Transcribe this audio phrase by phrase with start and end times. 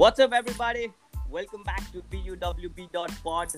[0.00, 0.90] What's up, everybody?
[1.28, 3.48] Welcome back to PUWB.pod.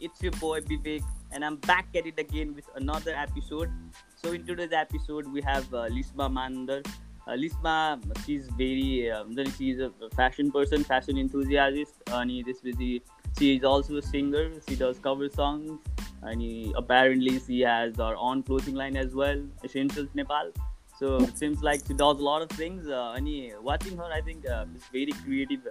[0.00, 3.70] It's your boy Vivek, and I'm back at it again with another episode.
[4.16, 6.82] So, in today's episode, we have uh, Lisma Mandar.
[7.28, 13.00] Uh, Lisma, she's very, um, she's a fashion person, fashion enthusiast, and this with the,
[13.38, 14.50] she is also a singer.
[14.68, 15.78] She does cover songs,
[16.22, 20.50] and apparently she has her own clothing line as well, Essentials Nepal.
[20.99, 22.87] So it seems like she does a lot of things.
[22.87, 23.27] Uh, and
[23.63, 25.61] watching her, I think uh, it's very creative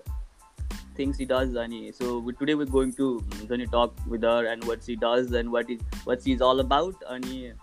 [0.95, 1.55] things she does.
[1.55, 5.33] And so we, today we're going to um, talk with her and what she does
[5.33, 6.95] and what is what she's all about.
[7.09, 7.55] And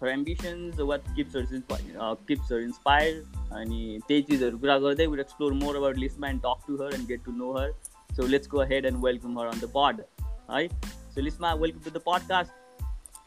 [0.00, 1.46] her ambitions, what keeps her
[2.00, 3.24] uh, keeps her inspired.
[3.52, 3.70] And
[4.08, 7.24] त्यही चिजहरू कुरा गर्दै we'll explore more about Lisma and talk to her and get
[7.24, 7.70] to know her.
[8.16, 10.04] So let's go ahead and welcome her on the pod.
[10.48, 10.72] Right?
[11.14, 12.50] So Lisma, welcome to the podcast.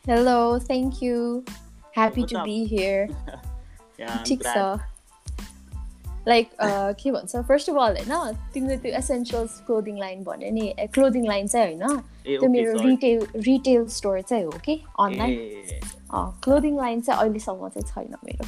[0.05, 1.45] Hello, thank you.
[1.93, 2.45] Happy What's to up?
[2.45, 3.07] be here.
[4.24, 4.56] ठिक छ
[6.28, 6.50] like
[7.00, 11.46] के भन्छ first of all होइन तिमीले त्यो essentials clothing line भन्यो नि clothing line
[11.46, 15.32] चाहिँ होइन त्यो मेरो रिटेल रिटेल स्टोर चाहिँ हो कि अनलाइन
[16.44, 18.46] क्लोदिङ लाइन चाहिँ अहिलेसम्म चाहिँ छैन मेरो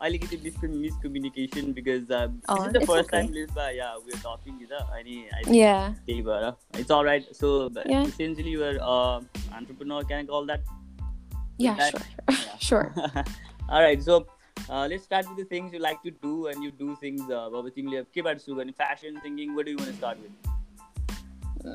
[0.00, 0.36] अलिकति
[0.66, 6.52] miscommunication because is the first time लिस्बा या वी आर टकिङ त अनि त्यही भएर
[6.80, 10.62] it's all right so essentially you're entrepreneur can call that
[12.60, 12.94] sure.
[13.68, 14.02] All right.
[14.02, 14.26] So
[14.68, 17.22] uh, let's start with the things you like to do and you do things.
[17.30, 17.48] Uh,
[18.72, 19.54] fashion thinking.
[19.54, 20.30] What do you want to start with?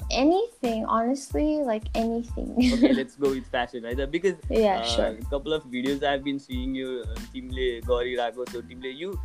[0.09, 5.25] anything honestly like anything okay let's go with fashion right because yeah uh, sure a
[5.25, 7.51] couple of videos i've been seeing you uh, team
[7.85, 9.19] gori rago so team you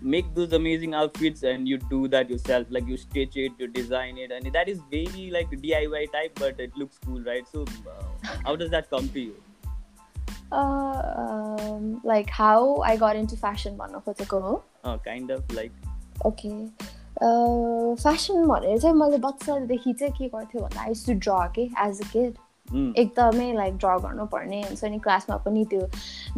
[0.00, 4.18] make those amazing outfits and you do that yourself like you stitch it you design
[4.18, 8.02] it and that is very like diy type but it looks cool right so uh,
[8.44, 9.36] how does that come to you
[12.04, 14.54] like how I got into fashion भन्नु खोजेको हो
[14.86, 15.72] kind of like
[16.26, 16.50] okay
[18.02, 22.08] fashion भनेर चाहिँ मैले बच्चादेखि चाहिँ के गर्थ्यो भन्दा आई टु ड्र के एज अ
[22.12, 22.34] किड
[22.74, 25.86] एकदमै लाइक ड्र गर्नुपर्ने हुन्छ नि क्लासमा पनि त्यो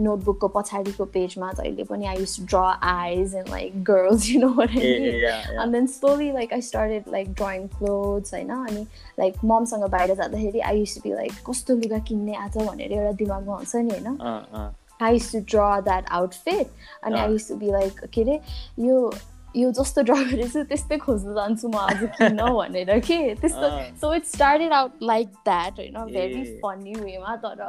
[0.05, 5.73] नोटबुकको पछाडिको पेजमा जहिले पनि I used draw eyes and like girls you know and
[5.73, 8.51] then slowly like I started like drawing clothes होइन?
[8.51, 8.87] अनि
[9.19, 12.57] लाइक ममसँग बाहिर जाँदाखेरि आई युस बी लाइक कस्तो लुगा किन्ने आज?
[12.59, 14.75] भनेर एउटा दिमागमा हुन्छ नि होइन?
[15.03, 16.67] I used to draw that outfit
[17.05, 18.41] अनि I used to be like के अरे
[18.87, 19.13] यो
[19.56, 23.72] यो जस्तो ड्र गरेछु त्यस्तै खोज्नु जान्छु म आज किन भनेर के त्यस्तो
[24.02, 27.66] so it started out like that होइन भेरी फनी वेमा तर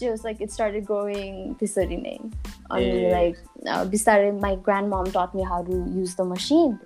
[0.00, 2.16] just like it started growing त्यसरी नै
[2.70, 3.38] अनि लाइक
[3.94, 6.76] बिस्तारै my grand mom taught me how to use the machine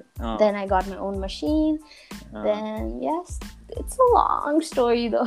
[0.43, 1.77] then I got my own machine
[2.39, 3.39] then yes
[3.79, 5.25] it's a long story though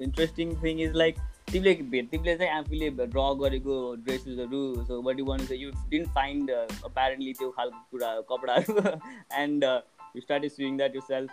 [0.00, 1.20] interesting thing is like
[1.51, 2.09] तिमीले भेट?
[2.11, 7.49] तिमीले चाहिँ आफूले draw गरेको ड्रेसेसहरू so what you want you didn't find apparently त्यो
[7.57, 8.97] खालको कुरा कपडाहरू।
[9.39, 11.29] And you start sewing that yourself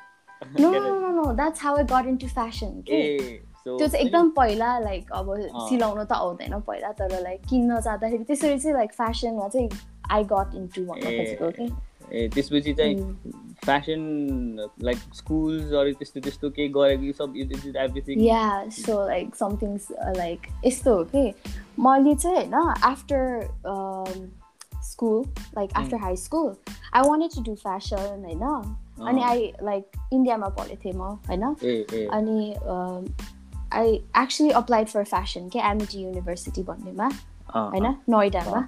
[0.61, 3.03] no no no that's how I got into fashion के
[3.65, 5.35] त्यो चाहिँ एकदम पहिला लाइक अब
[5.69, 9.69] सिलाउन त आउँदैन पहिला तर लाइक किन्न जाँदाखेरि त्यसरी चाहिँ लाइक फेसनमा चाहिँ
[10.17, 11.67] आई गट इन्टु भन्न खोजेको कि
[12.12, 12.96] त्यसपछि चाहिँ
[13.66, 17.34] फेसन लाइक स्कुल्सहरू त्यस्तो त्यस्तो केही गरेको सब
[17.78, 18.46] everything yeah
[18.78, 19.88] so like somethings
[20.18, 21.26] like यस्तो हो कि
[21.80, 24.32] मैले चाहिँ होइन after
[24.84, 25.24] school
[25.56, 26.54] like after high school
[26.94, 31.44] I wanted to do fashion होइन अनि आई लाइक इन्डियामा पढेको थिएँ म होइन
[32.10, 32.54] अनि
[33.74, 37.10] I actually applied for fashion के एमइटी युनिभर्सिटी भन्नेमा
[37.56, 38.68] होइन नोइडामा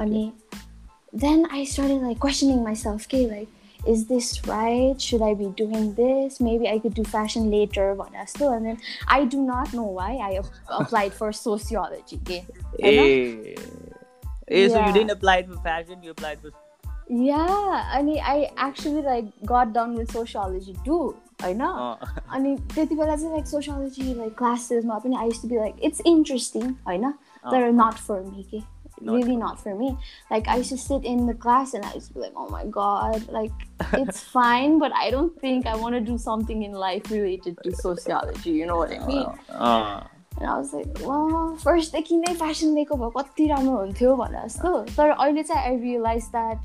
[0.00, 0.30] अनि
[1.12, 3.48] then I started like questioning myself, okay, like,
[3.86, 4.98] is this right?
[5.00, 6.40] Should I be doing this?
[6.40, 7.96] Maybe I could do fashion later,
[8.26, 8.52] still.
[8.52, 12.18] And then I do not know why I applied for sociology.
[12.22, 12.46] Okay?
[12.78, 13.54] Hey.
[14.48, 14.68] Hey, yeah.
[14.68, 16.50] So you didn't apply for fashion, you applied for
[17.08, 21.98] yeah I mean I actually like got done with sociology too I know
[22.32, 26.76] अनि त्यति बेला चाहिँ like sociology like classes I used to be like it's interesting
[26.86, 27.12] होइन
[27.52, 28.62] तर not for me के
[29.00, 29.96] not really not for me.
[30.30, 32.48] Like I used to sit in the class and I used to be like, oh
[32.48, 33.52] my god, like
[33.92, 37.74] it's fine, but I don't think I want to do something in life related to
[37.76, 38.50] sociology.
[38.50, 39.26] You know what I mean?
[39.50, 40.04] Uh,
[40.38, 44.46] and I was like, well, first देखि नै fashion लिएको भए कति राम्रो हुन्थ्यो भनेर
[44.46, 46.58] जस्तो तर अहिले चाहिँ आई रियलाइज द्याट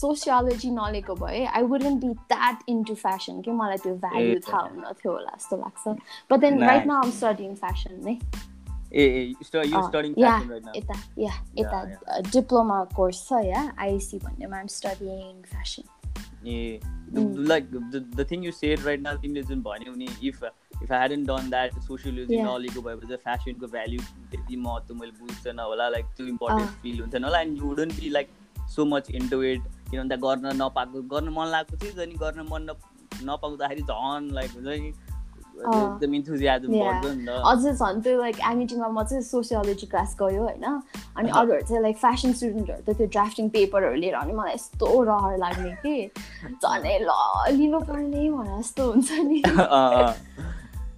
[0.00, 4.84] सोसियोलोजी नलिएको भए I wouldn't be that into fashion कि मलाई त्यो भ्याल्यु थाहा हुन
[5.02, 5.96] थियो होला जस्तो लाग्छ
[6.30, 8.18] but then right now I'm studying fashion नै
[10.13, 15.89] Fashion यता या यता डिप्लोमा कोर्स छ या आइसी भन्नेमा I'm studying fashion
[16.47, 16.79] A
[17.47, 17.71] like
[18.15, 21.49] the thing you said right now तिमीले जुन भन्यौ नि if if I hadn't done
[21.49, 24.01] that sociology नलेजको भएपछि फेसनको भ्याल्यु
[24.31, 28.09] त्यति महत्त्व मैले बुझ्दैन होला लाइक त्यो इम्पोर्टेन्ट फिल हुन्थेन होला and you wouldn't be
[28.09, 28.29] like
[28.75, 29.61] so much into it
[29.91, 32.67] किनभने गर्न नपाएको गर्न मन लागेको चिज अनि गर्न मन
[33.23, 34.93] नपाउँदाखेरि झन् लाइक हुन्छ नि
[35.61, 40.41] एकदम इन्थुजियाजम बढ्छ नि त। अझ झन् त्यो लाइक एमिटीमा म चाहिँ सोसियोलोजी क्लास गयो
[40.43, 40.65] होइन।
[41.17, 45.37] अनि अरूहरू चाहिँ लाइक फेसन स्टुडेन्टहरू त त्यो ड्राफ्टिङ पेपरहरू लिएर अनि मलाई यस्तो रहर
[45.37, 45.95] लाग्ने कि।
[46.57, 47.11] झनै ल
[47.57, 49.41] लिनुपर्ने भनेर जस्तो हुन्छ नि।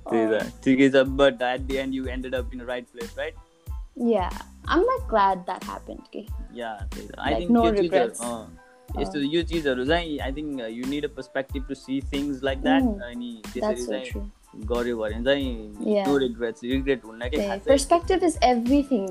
[0.09, 3.35] त्यही त। ठिकै छ but at the end you ended up in right place right
[4.09, 4.29] yeah
[4.65, 6.01] I'm not glad that happened.
[6.07, 6.27] Okay?
[6.53, 6.79] Yeah,
[7.17, 8.21] I like, think no regrets.
[8.21, 8.45] Uh,
[8.99, 13.01] यस्तो यो चिजहरू चाहिँ I think you need a perspective to see things like that
[13.01, 19.08] अनि त्यसरी चाहिँ गर्यो भने चाहिँ नो रिग्रेट्स रिग्रेट हुन्न के perspective is everything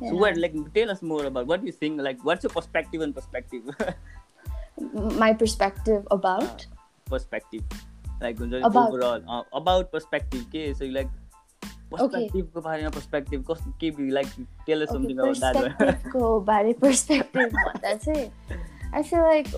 [0.00, 3.14] So what like tell us more about what you think like what's your perspective and
[3.14, 3.66] perspective
[5.22, 7.62] my perspective about uh, perspective
[8.22, 8.88] like about.
[8.88, 11.10] overall uh, about perspective के so like
[11.90, 14.32] perspective को बारेमा perspective कस्तो के be like
[14.66, 18.30] tell us okay, something about that perspective को बारे perspective भन्दा चाहिँ
[18.92, 19.48] I feel like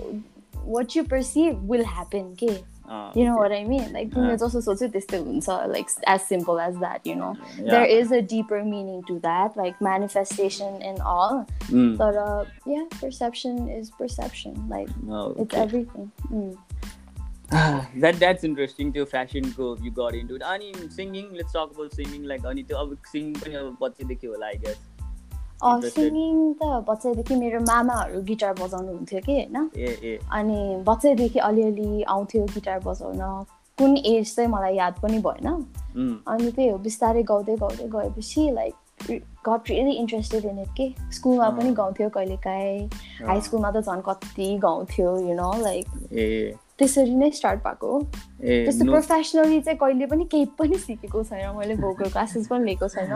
[0.64, 2.75] what you perceive will happen के uh,
[3.15, 3.91] you know what I mean?
[3.93, 7.35] Like also सोच्यो त्यस्तै so like as simple as that, you know.
[7.57, 7.71] Yeah.
[7.71, 11.45] There is a deeper meaning to that, like manifestation and all.
[11.67, 11.97] Mm.
[11.97, 14.55] But uh, yeah, perception is perception.
[14.69, 15.41] Like okay.
[15.43, 16.11] it's everything.
[16.31, 16.57] Mm.
[18.01, 21.31] that that's interesting त्यो फेसनको you got into अनि singing.
[21.33, 24.96] Let's talk about singing like अनि त्यो अब singing पनि अब पछिदेखि होला I guess
[25.63, 29.69] singing त बच्चैदेखि मेरो मामाहरू गिटार बजाउनु हुन्थ्यो कि होइन?
[30.31, 33.45] अनि बच्चैदेखि अलिअलि आउँथ्यो गिटार बजाउन।
[33.77, 35.47] कुन एज चाहिँ मलाई याद पनि भएन।
[36.27, 38.73] अनि त्यही हो बिस्तारै गाउँदै गाउँदै गएपछि like
[39.47, 40.87] got really interested in it के?
[41.13, 42.89] स्कुलमा पनि गाउँथ्यो कहिलेकाहीँ।
[43.27, 45.85] हाई स्कुलमा त झन् कति गाउँथ्यो यु नो लाइक
[46.77, 48.01] त्यसरी नै स्टार्ट भएको हो।
[48.41, 53.13] त्यस्तो प्रोफेसनली चाहिँ कहिले पनि केही पनि सिकेको छैन। मैले भोकल क्लासेस पनि लिएको छैन।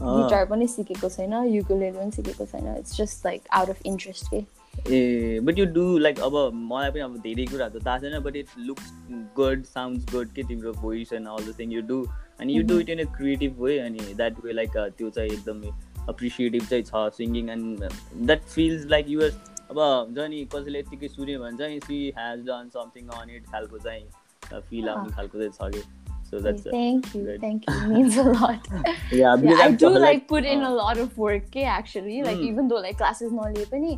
[0.00, 4.44] गिटार पनि सिकेको छैन युकुलेले पनि सिकेको छैन। It's just like out of interest के
[4.92, 8.36] ए बट यु डु लाइक अब मलाई पनि अब धेरै कुराहरू त थाहा छैन but
[8.36, 8.92] it looks
[9.36, 12.04] good sounds good के तिम्रो voice and all the thing you do
[12.40, 15.70] अनि you do it in a creative way अनि द्याट वे लाइक त्यो चाहिँ एकदमै
[16.08, 17.84] अप्रिसिएटिभ चाहिँ छ singing and
[18.26, 19.30] that feels like you're
[19.70, 23.78] अब हुन्छ नि कसैले यतिकै सुन्यो भने चाहिँ she has done something on it खालको
[23.78, 27.41] चाहिँ फिल आउने खालको चाहिँ छ कि। So that's thank you, good.
[27.41, 27.73] thank you.
[27.75, 28.67] It means a lot.
[29.11, 31.47] yeah, yeah I do like, like put in uh, a lot of work.
[31.47, 32.45] Okay, actually, like mm.
[32.49, 33.97] even though like classes नलिए पनि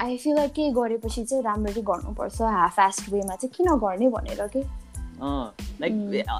[0.00, 4.46] I feel like के गरेपछि चाहिँ राम्ररी गर्नुपर्छ half fast वेमा चाहिँ किन गर्ने भनेर
[4.56, 4.62] के
[5.80, 5.92] लाइक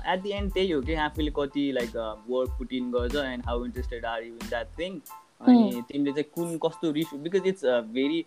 [0.08, 1.96] एट दि एन्ड त्यही हो कि आफूले कति लाइक
[2.28, 4.98] वर्क पुट इन गर्छ and how interested are you in that thing
[5.40, 7.64] अनि तिमीले चाहिँ कुन कस्तो रिस because it's
[7.98, 8.24] very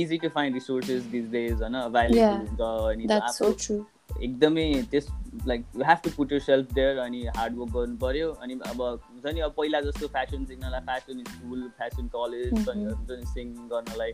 [0.00, 2.60] easy to find resources this days होइन अभाइलेबल हुन्छ
[2.92, 3.84] अनि
[4.23, 5.07] एकदमै त्यस
[5.47, 9.39] like you have to put yourself there अनि हार्डवर्क गर्नु पऱ्यो अनि अब हुन्छ नि
[9.39, 14.11] अब पहिला जस्तो फ्यासन सिक्नलाई फ्यासन स्कुल फ्यासन कलेज अनि हुन्छ नि सिङ्गिङ गर्नलाई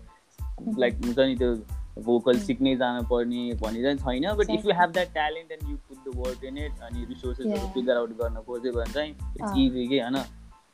[0.80, 1.56] लाइक हुन्छ नि त्यो
[2.02, 5.78] भोकल सिक्नै जानु पर्ने भन्ने चाहिँ छैन but if you have that talent and you
[5.90, 9.88] put the work in it अनि रिसोर्सेसहरू फिगर आउट गर्न खोज्यो भने चाहिँ इट्स इजी
[9.88, 10.18] के होइन?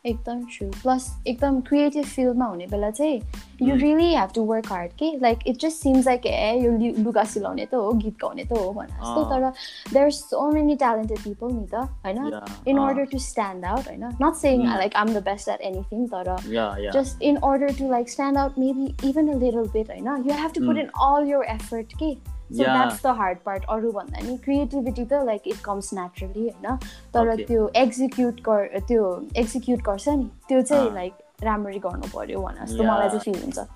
[0.04, 3.20] एकदम ट्रु प्लस एकदम क्रिएटिभ फिल्डमा हुने बेला चाहिँ
[3.62, 7.24] you really have to work hard कि like it just seems like a यो लुगा
[7.24, 9.48] सिलाउने त हो गीत गाउने त हो भने जस्तो तर
[9.92, 14.04] there are so many talented people नि त होइन in order to stand out होइन
[14.22, 18.38] not saying like I'm the best at anything तर just in order to like stand
[18.38, 21.98] out maybe even a little bit होइन you have to put in all your effort
[21.98, 22.16] कि
[22.49, 26.77] so that's the hard part अरू भन्दा नि। Creativity त like it comes naturally होइन?
[27.13, 29.03] तर त्यो एक्जिक्युट गर त्यो
[29.37, 31.13] एक्जिक्युट गर्छ नि त्यो चाहिँ लाइक
[31.43, 33.67] राम्ररी गर्नु पर्यो भने जस्तो मलाई चाहिँ फिल हुन्छ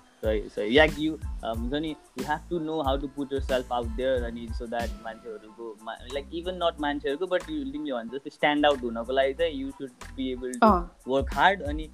[0.72, 1.14] या यु
[1.46, 4.90] हुन्छ नि you have to know how to put yourself out there अनि सो द्याट
[5.06, 5.66] मान्छेहरूको
[6.14, 9.90] लाइक इभन नट मान्छेहरूको बट तिमीले भन्छ जस्तै स्ट्यान्ड आउट हुनको लागि चाहिँ you should
[10.16, 11.90] be able to work hard अनि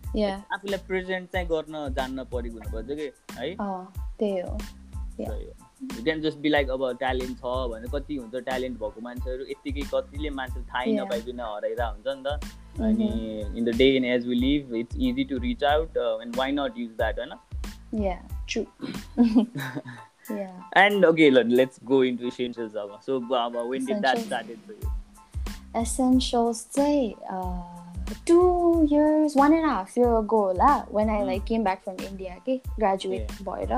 [0.54, 3.56] आफूलाई प्रेजेन्ट चाहिँ गर्न जान्न परेको हुनुपर्छ कि है?
[4.20, 4.58] त्यही हो।
[5.85, 10.31] क्यान जस्ट बी लाइक अब ट्यालेन्ट छ भने कति हुन्छ ट्यालेन्ट भएको मान्छेहरू यत्तिकै कतिले
[10.38, 13.09] मान्छे थाहै नपाइकन हराइरहेको हुन्छ नि त अनि
[13.59, 16.79] in the day in age we live it's easy to reach out and why not
[16.79, 17.33] use that होइन
[20.76, 25.81] and okay let's go into essentials अब सो अब when did that started for you
[25.81, 27.14] essentials चाहिँ
[28.26, 28.41] two
[28.83, 32.57] years one and half year go होला when I like came back from India के
[32.69, 33.73] graduate भएर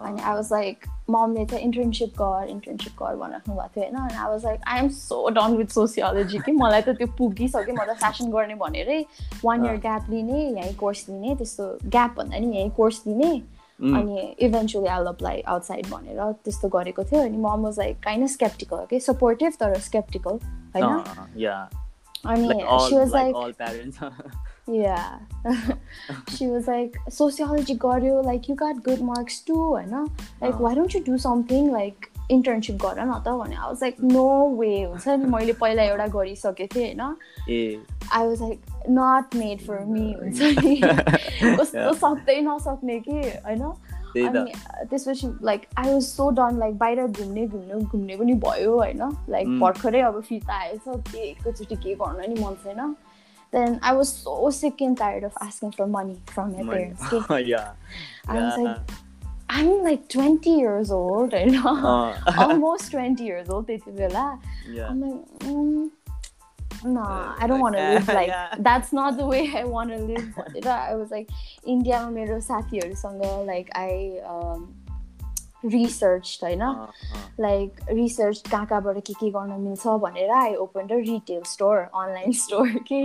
[0.00, 4.16] अनि I was like ममले चाहिँ internship गर internship गर भनिराख्नु भएको थियो होइन अनि
[4.16, 7.84] I was like I am so done with sociology कि मलाई त त्यो पुगिसक्यो म
[7.84, 9.04] त फेसन गर्ने भनेरै
[9.44, 13.32] वान इयर ग्याप लिने यहीँ कोर्स लिने त्यस्तो ग्याप भन्दा नि यहीँ कोर्स लिने
[13.80, 18.30] अनि इभेन्चुली आई अप्लाई आउटसाइड भनेर त्यस्तो गरेको थियो अनि mom was like kind of
[18.30, 20.38] skeptical के सपोर्टिभ तर स्केप्टिकल
[20.74, 21.56] होइन
[22.26, 23.34] अनि she was like
[24.68, 25.18] yeah.
[26.28, 30.08] She was like sociology got you like you got good marks too होइन
[30.42, 30.58] like uh.
[30.58, 31.94] why don't you do something like
[32.30, 33.22] internship गर न?
[33.26, 37.16] त भने I was like no way हुन्छ नि मैले पहिला एउटा गरिसकेको थिएँ होइन?
[38.12, 38.60] I was like
[38.90, 40.80] not made for me हुन्छ नि
[41.56, 43.62] कस्तो सक्दै नसक्ने कि होइन?
[44.28, 44.52] अनि
[44.90, 49.24] त्यसपछि like I was so done like बाहिर घुम्ने घुम्ने घुम्ने पनि भयो होइन?
[49.28, 52.96] लाइक भर्खरै अब फिर्ता आएछ के एकैचोटि के गर्नु नि मन छैन।
[53.51, 56.79] then I was so sick and tired of asking for money from my money.
[56.79, 57.13] parents.
[57.13, 57.41] Okay?
[57.43, 57.73] yeah.
[58.27, 58.45] I yeah.
[58.45, 58.77] was like,
[59.49, 61.61] I'm like 20 years old, I know.
[61.63, 62.33] Uh.
[62.37, 63.69] Almost 20 years old.
[63.69, 64.87] Yeah.
[64.89, 65.91] I'm like, mm,
[66.83, 68.55] nah, I don't want to live like yeah.
[68.59, 70.65] that's not the way I want to live.
[70.65, 71.29] I was like,
[71.65, 74.73] India, मेरो साथीहरूसँग like I um,
[75.64, 76.62] research होइन?
[77.40, 82.32] Like research कहाँ कहाँबाट के के गर्न मिल्छ भनेर I open the retail store online
[82.32, 83.00] store के?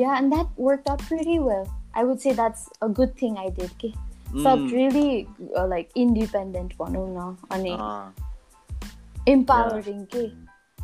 [0.00, 1.64] Yeah and that work out pretty well
[1.96, 3.88] I would say that's a good thing I did के
[4.42, 5.26] सब रियली
[5.68, 7.72] लाइक इन्डिपेन्डेन्ट भनौँ न अनि
[9.32, 10.28] इम्पावरिङ के?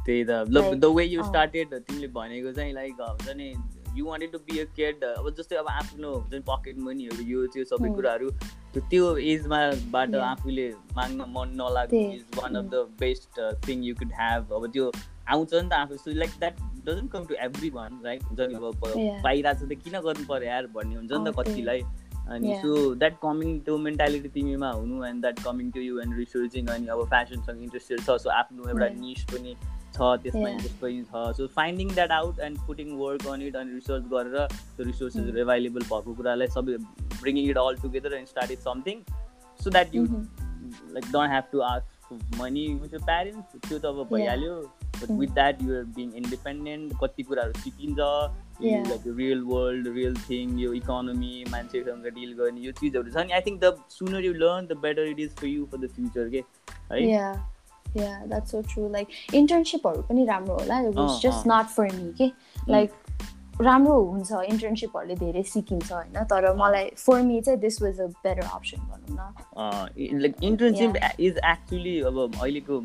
[0.06, 0.30] त्यही त।
[0.76, 3.52] द वे यु स्टार्टेड तिमीले भनेको चाहिँ लाइक हुन्छ नि
[3.98, 7.46] you wanted to be a kid अब जस्तै अब आफ्नो हुन्छ नि पकेट मनीहरू यो
[7.56, 8.30] त्यो सबै कुराहरू
[8.78, 14.56] त्यो एजमाबाट आफूले माग्न मन नलाग्नु is one of the best thing you could have
[14.60, 14.90] अब त्यो
[15.34, 17.34] आउँछ नि त आफू so like that doesn't come to
[17.76, 21.30] everyone right हुन्छ नि अब पाइरहेको छ त किन गर्नु पऱ्यो यार भन्ने हुन्छ नि
[21.30, 21.80] त कतिलाई।
[22.34, 26.66] अनि सो द्याट कमिङ त्यो मेन्टालिटी तिमीमा हुनु and that coming to you and researching
[26.76, 29.56] अनि अब फेसनसँग इन्ट्रेस्टेड छ सो आफ्नो एउटा निस पनि
[29.96, 33.74] छ त्यसमा इन्ट्रेस्ट पनि छ so finding that out and putting work on it अनि
[33.74, 36.78] रिसर्च गरेर त्यो रिसोर्सेसहरू एभाइलेबल भएको कुरालाई सबै
[37.16, 39.04] bringing it all together and start it something
[39.60, 41.96] so that you like don't have to ask
[42.36, 44.56] money with your parents त्यो त अब भइहाल्यो
[44.96, 47.98] but with that you're being independent कति कुराहरू सिकिन्छ
[48.62, 53.46] like real world real thing यो economy मान्छेसँग deal गर्ने यो चिजहरू छ नि I
[53.48, 56.44] think the sooner you learn the better it is for you for the future के
[56.92, 57.04] है
[58.02, 58.88] yeah that's so true.
[58.98, 60.80] Like internshipहरू पनि राम्रो होला.
[60.90, 62.30] It was just not for me के
[62.76, 63.02] like
[63.60, 66.16] राम्रो हुन्छ इन्टर्नसिपहरूले धेरै सिकिन्छ होइन?
[66.30, 71.38] तर मलाई फर मी चाहिँ this was a better option भनौँ न। लाइक इन्टर्नसिप इज
[71.52, 72.80] एक्चुली अब अहिलेको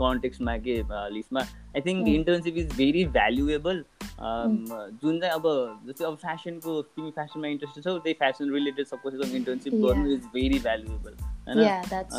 [0.00, 0.74] कन्टेक्समा के
[1.14, 3.84] लिस्टमा I think internship is very valuable
[4.18, 5.46] जुन चाहिँ अब
[5.86, 10.58] जस्तै अब फेसनको तिमी फेसनमा इन्ट्रेस्टेड छौ त्यही फेसन रिलेटेड कसैसँग इन्टर्नसिप गर्नु इज भेरी
[10.68, 11.14] भ्यालुएबल
[11.48, 11.58] होइन?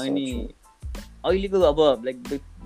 [0.03, 0.27] अनि
[1.25, 2.18] अहिलेको अब लाइक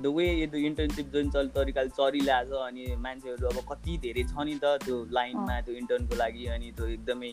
[0.02, 4.56] द वे यो इन्टर्नसिप जुन चल तरिकाले चलिरहेछ अनि मान्छेहरू अब कति धेरै छ नि
[4.64, 7.32] त त्यो लाइनमा त्यो इन्टर्नको लागि अनि त्यो एकदमै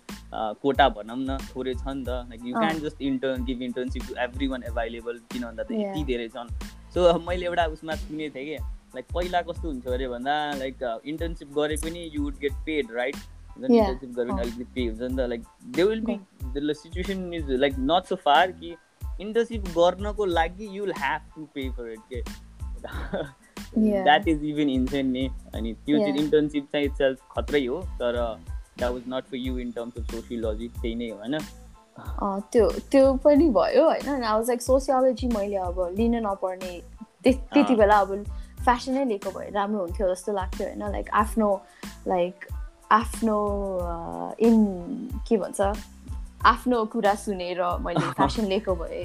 [0.63, 4.15] कोटा भनौँ न थोरै छ नि त। Like you can just intern give internship to
[4.53, 6.49] everyone available किन भन्दा त यति धेरै छन्।
[6.95, 8.57] सो मैले एउटा उसमा सुनेको थिएँ कि
[8.95, 13.17] लाइक पहिला कस्तो हुन्छ अरे भन्दा लाइक इन्टर्नसिप गरे पनि you would get paid right
[13.59, 15.43] internship गरे पनि अलिकति पे हुन्छ नि त like
[15.77, 16.19] they will be
[16.57, 18.75] the situation is like not so far कि
[19.21, 22.23] इन्टर्नसिप गर्नको लागि you'll have to pay for it के
[24.03, 28.17] द्याट इज इभन इन्सेन्ट नि अनि त्यो चाहिँ इन्टर्नसिप चाहिँ सेल्फ खत्रै हो तर
[28.79, 31.39] that was not for you in terms of sociology त्यही नै हो होइन?
[32.53, 34.23] त्यो त्यो पनि भयो होइन?
[34.23, 36.81] अब लाइक सोसियोलोजी मैले अब लिन नपर्ने
[37.25, 38.25] त्यति बेला अब
[38.65, 40.83] फेसनै लिएको भए राम्रो हुन्थ्यो जस्तो लाग्थ्यो होइन?
[40.93, 41.49] लाइक आफ्नो
[42.09, 42.47] लाइक
[42.93, 43.39] आफ्नो
[44.41, 44.57] इन
[45.29, 45.61] के भन्छ?
[46.46, 49.04] आफ्नो कुरा सुनेर मैले फेसन लिएको भए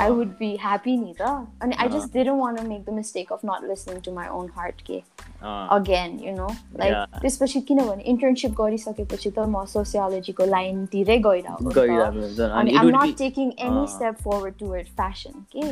[0.00, 1.30] आई वुड बी ह्याप्पी नि त
[1.62, 4.82] अनि I just didn't want make the mistake of not listening to my own heart
[4.86, 5.02] के
[5.42, 6.46] अगेन यु नो
[6.78, 13.86] लाइक त्यसपछि किनभने इन्टर्नसिप गरिसकेपछि त म सोसियोलोजीको लाइनतिरै गइरहेको अनि I'm not taking any
[13.94, 15.64] step forward toward fashion के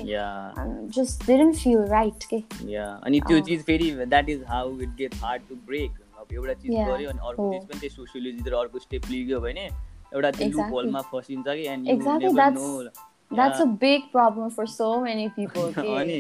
[0.97, 2.43] जस्ट डिडन्ट फिल राइट के
[2.79, 6.73] अनि त्यो चिज फेरि that is how it get hard to break अब एउटा चिज
[6.73, 9.69] गऱ्यो अनि अर्को चिज पनि त्यही सोसियोलोजीतिर अर्को स्टेप लिग्यो भने
[10.14, 12.92] एउटा त्यो लुप होलमा फसिन्छ कि and you never know
[13.32, 15.70] That's a big problem for so many people.
[15.74, 16.18] अनि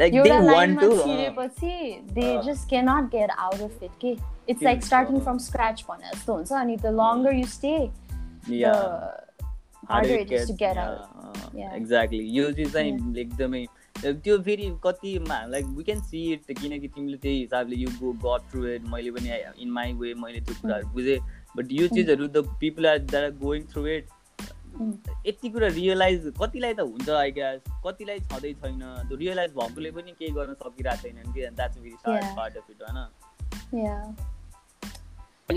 [0.00, 1.72] like they want to छिरेपछि
[2.14, 4.12] they just cannot get out of it के
[4.46, 7.90] it's like starting from scratch अनि the longer you stay
[8.46, 8.74] the
[9.88, 11.08] harder it is to get out
[11.80, 13.66] exactly यो चाहिँ चाहिँ एकदमै
[13.96, 18.50] त्यो फेरि कतिमा like we can see it किनकि तिमीले त्यही हिसाबले you go got
[18.50, 21.18] through it मैले पनि इन माई वे मैले त्यो कुराहरू बुझेँ
[21.58, 24.16] बट यो चिजहरू the people are that are going through it
[25.26, 30.16] यति कुरा रियलाइज कतिलाई त हुन्छ आई ग्यास कतिलाई छँदै छैन त्यो रियलाइज भएकोले पनि
[30.18, 34.18] केही गर्न सकिरहेको छैनन् कि that's very sad part of it होइन?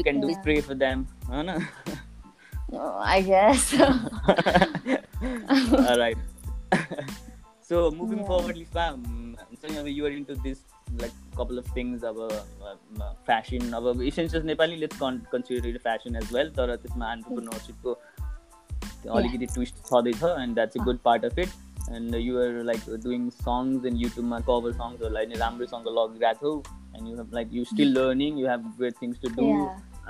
[0.03, 1.60] Can do pray for them होइन?
[2.74, 3.74] I guess.
[5.88, 6.17] All right.
[7.62, 8.25] so moving yeah.
[8.25, 10.60] forward, um, so you, you are into this
[11.00, 14.79] like couple of things about uh, fashion, about essentials Nepali.
[14.79, 16.51] Let's con- consider it fashion as well.
[16.57, 17.95] तर त्यसमा entrepreneurship
[19.10, 21.50] अलिकति twist छँदैछ and that's a good part of it
[21.91, 27.15] and you're like doing songs and युट्युबमा cover सङ्ग्सहरूलाई नै राम्रोसँग लगिरहेको छौ and you
[27.17, 29.48] have like you still learning you have great things to do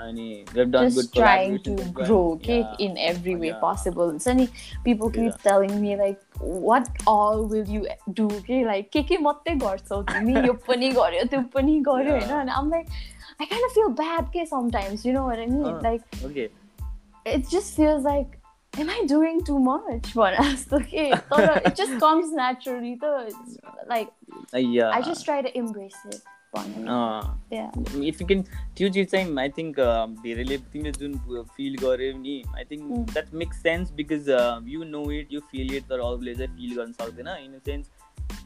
[0.01, 2.85] अनि just trying to grow okay yeah.
[2.85, 3.59] in every way yeah.
[3.59, 4.47] possible so any
[4.83, 5.37] people keep yeah.
[5.49, 7.87] telling me like what all will you
[8.19, 12.35] do okay like के के मात्रै गर्छौ तिमी यो पनि गर्यो त्यो पनि गर्यो होइन
[12.41, 12.87] and I'm like
[13.39, 16.49] I kind of feel bad okay sometimes you know what I mean uh, like okay
[17.25, 18.37] it just feels like
[18.79, 20.65] am I doing too much for us?
[20.71, 22.97] Okay, it just comes naturally.
[23.01, 24.09] Though it's like
[24.53, 26.21] uh, yeah, I just try to embrace it.
[26.54, 27.70] Yeah.
[28.08, 28.42] If you can,
[28.76, 29.76] त्यो चिज चाहिँ I think
[30.22, 31.12] धेरैले तिमीले जुन
[31.56, 32.82] feel गर्यो नि I think
[33.12, 34.28] that makes sense because
[34.68, 37.84] you know it you feel it तर अरूले चाहिँ फिल गर्न सक्दैन। In the sense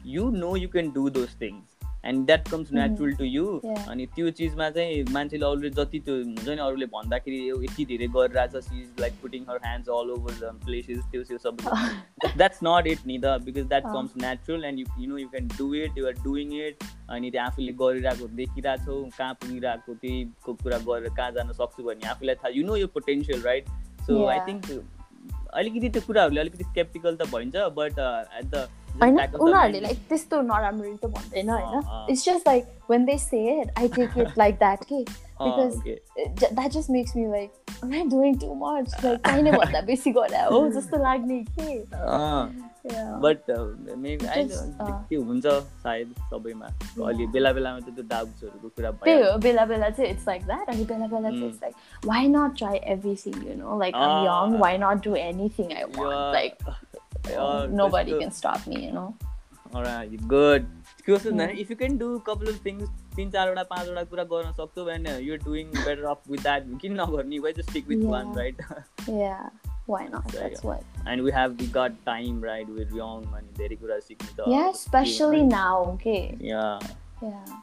[0.05, 1.76] you know you can do those things
[2.07, 3.45] and that comes natural to you
[3.89, 8.55] अनि त्यो चिजमा चाहिँ मान्छेले अरूले जति त्यो हुन्छ नि अरूले भन्दाखेरि यति धेरै गरिरहेछ
[8.65, 12.87] she is like putting her hands all over the places त्यो त्यो सबै। द्याट्स नट
[12.87, 15.97] इट नि the because that comes natural and you you know you can do it
[15.97, 21.31] you're doing it अनि त्यो आफूले गरिरहेको देखिरहेको छौ कहाँ पुगिरहेको त्यहीको कुरा गरेर कहाँ
[21.39, 23.69] जान सक्छु भने आफूलाई थाहा यु नो यो potential right
[24.07, 24.71] so I think
[25.56, 27.98] अलिकति त्यो कुराहरूले अलिकति स्केप्टिकल त भइन्छ बट
[28.38, 28.68] एट द
[29.02, 33.78] होइन उनीहरूले लाइक त्यस्तो नराम्रो त भन्दैन होइन it's just like when they say it
[33.78, 35.02] I take it like that के
[35.42, 40.44] because that just makes me like I doing too much like कहिले भन्दा बेसी गरे
[40.44, 42.75] हो जस्तो लाग्ने के
[43.23, 43.39] बट
[45.09, 45.45] के हुन्छ
[45.83, 46.67] सायद सबैमा
[47.07, 50.69] अलि बेला बेलामा त त्यो डाउट्सहरूको कुरा त्यही हो बेला बेला चाहिँ इट्स लाइक द्याट
[50.69, 54.59] अनि बेला बेला चाहिँ it's like why not try everything you know like um young
[54.59, 56.63] why not do anything I want like
[57.35, 59.15] Uh, nobody can stop me, you know.
[59.75, 60.65] Alright, good.
[61.03, 61.57] Question mm.
[61.57, 65.07] if you can do a couple of things, तीन चारवटा पाँचवटा कुरा गर्न सक्छौ and
[65.25, 66.63] you're doing better off with that.
[66.81, 68.09] किन नगर्ने just stick with yeah.
[68.09, 68.55] one, right?
[69.07, 69.49] yeah.
[69.86, 70.30] Why not?
[70.30, 70.68] So, That's yeah.
[70.68, 70.84] what.
[71.06, 72.66] And we have we got time, right?
[72.68, 75.54] We're young and धेरै कुरा सिक्नु Yeah, especially right?
[75.58, 76.36] now, okay.
[76.40, 76.78] Yeah.
[77.22, 77.60] Yeah.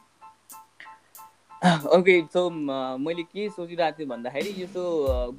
[1.62, 4.82] Okay so मैले के सोचिरहेको थिएँ भन्दाखेरि यो so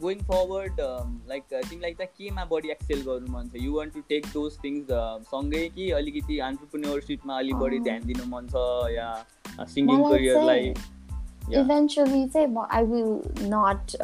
[0.02, 0.82] going forward
[1.30, 4.92] like तिमीलाई चाहिँ केमा बढी एक्सेल गर्नु मन छ you want to take those things
[5.32, 8.66] सँगै कि अलिकति अन्टरप्रिन्योरसिपमा अलिक बढी ध्यान दिनु मन छ
[8.98, 9.08] या
[9.74, 10.74] सिङ्गिङ करियरलाई
[11.62, 13.98] इभेन्चुली चाहिँ म I will not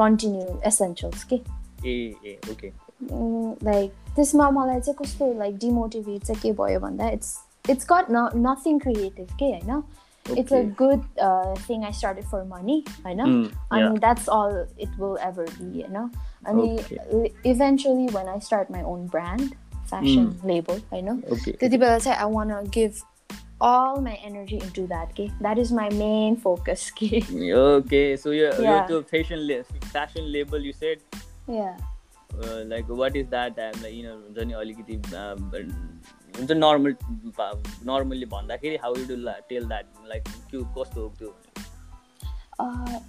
[0.00, 1.40] continue essentials के
[1.86, 2.72] ए ए ओके
[3.64, 7.36] लाइक त्यसमा मलाई चाहिँ कस्तो लाइक डिमोटिभेट चाहिँ के भयो भन्दा इट्स
[7.70, 9.82] इट्स गट न नथिङ क्रिएटिभ के होइन
[10.34, 13.26] it's a good uh, thing I started for money, I know.
[13.26, 16.10] Mm, I mean that's all it will ever be, you know.
[16.44, 17.32] I mean okay.
[17.44, 19.54] eventually when I start my own brand,
[19.86, 20.44] fashion mm.
[20.44, 21.22] label, I know.
[21.32, 21.56] Okay.
[22.00, 23.02] say I wanna give
[23.60, 25.10] all my energy into that.
[25.10, 26.90] Okay, that is my main focus.
[26.92, 27.24] Okay.
[27.52, 28.86] Okay, so you're, yeah.
[28.88, 30.60] you're to fashion fashion label.
[30.60, 30.98] You said.
[31.51, 31.79] Yeah.
[32.31, 33.57] Uh, like what is that?
[33.63, 34.17] Um, like, you know,
[35.21, 35.39] um,
[36.37, 36.95] हुन्छ normal
[37.87, 39.15] normally भन्दाखेरि how you do
[39.49, 41.31] tell that like त्यो कस्तो हो त्यो?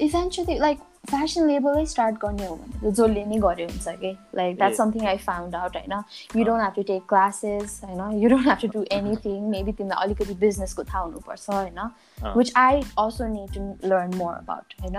[0.01, 4.11] Eventually like fashion लेबलै start गर्ने हो भने त जसले नै गरे हुन्छ कि?
[4.35, 5.95] Like that something I found out होइन?
[6.37, 8.19] You don't have to take classes होइन?
[8.23, 11.81] You don't have to do anything maybe तिमीलाई अलिकति बिजनेसको थाहा हुनुपर्छ होइन?
[12.37, 14.97] Which I also need to learn more about होइन?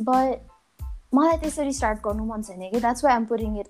[0.00, 0.51] बट
[1.14, 3.68] मलाई त्यसरी स्टार्ट गर्नु मन छैन कि that's why am putting it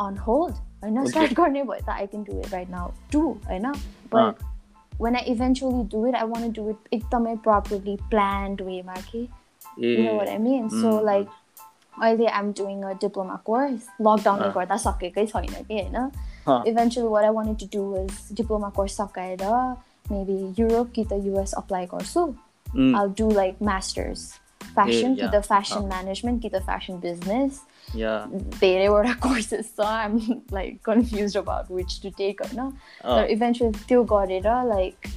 [0.00, 1.04] on hold होइन?
[1.06, 3.72] स्टार्ट गर्ने भयो त I can do it right now too होइन?
[4.14, 4.48] But
[5.02, 9.20] when I eventually do it, I want to do it एकदमै properly planned वेमा कि
[9.84, 10.66] you know what I mean?
[10.82, 11.30] So like
[12.02, 13.86] अहिले I'm doing a diploma course.
[14.00, 15.96] लकडाउनले गर्दा सकेकै छैन कि होइन?
[16.68, 19.44] Eventually what I wanted to do is diploma course सकाएर
[20.10, 22.22] maybe Europe कि त युएस अप्लाई गर्छु।
[22.96, 24.20] I'll do like masters
[24.69, 27.59] fashion कि त fashion management कि त fashion business
[28.59, 30.17] धेरैवटा कोर्सेस छ I'm
[30.53, 32.71] like confuse about which to take होइन
[33.03, 35.07] तर इभेन्चुली त्यो गरेर लाइक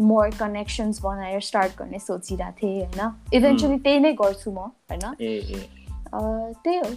[0.00, 4.58] मोर कनेक्सन्स बनाएर स्टार्ट गर्ने सोचिरहेको थिएँ होइन इभेन्चुली त्यही नै गर्छु म
[4.90, 5.14] होइन
[6.64, 6.90] त्यही हो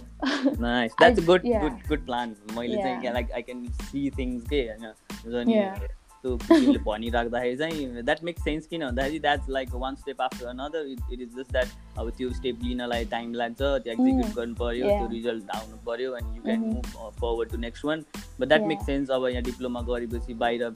[1.26, 5.88] गुड गुड गुड प्लान मैले चाहिँ like I can see things के होइन
[6.23, 10.87] त्यो तिमीले भनिराख्दाखेरि चाहिँ द्याट मेक्स सेन्स किन भन्दाखेरि that's like one step after another
[10.87, 15.07] it is just that अब त्यो स्टेप लिनलाई टाइम लाग्छ त्यो एक्जिक्युट गर्नु पऱ्यो त्यो
[15.11, 18.03] रिजल्ट आउनु पऱ्यो अनि you can move forward to next one
[18.39, 20.71] but that makes sense अब यहाँ डिप्लोमा गरेपछि बाहिर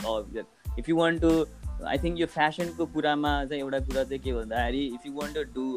[0.77, 1.33] if you want to
[1.85, 5.43] I think यो फेसनको कुरामा चाहिँ एउटा कुरा चाहिँ के भन्दाखेरि if you want to
[5.53, 5.67] do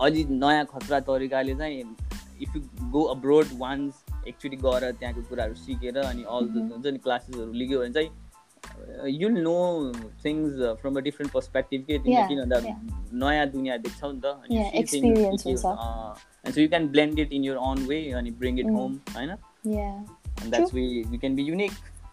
[0.00, 1.96] अझै नयाँ खतरा तरिकाले चाहिँ
[2.42, 7.52] if you go abroad once actually गएर त्यहाँको कुराहरू सिकेर अनि अल हुन्छ नि क्लासेसहरू
[7.54, 8.10] लिग्यो भने चाहिँ
[9.21, 9.57] You know
[10.25, 12.59] things from a different perspective के तिमीले किन भन्दा
[13.25, 15.57] नयाँ दुनियाँ देख्छौ नि त अनि
[16.53, 19.35] so you can blend it in your own way अनि ब्रिङ इट होम होइन
[19.67, 21.71] that's way we can be unique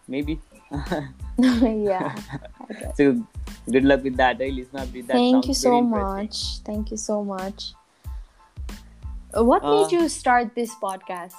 [0.09, 2.15] maybe yeah.
[2.95, 3.15] so
[3.71, 4.85] good luck with that, eh, Lisma?
[4.85, 6.59] That Thank you so much.
[6.65, 7.73] Thank you so much.
[9.33, 11.35] What made uh, you start this podcast?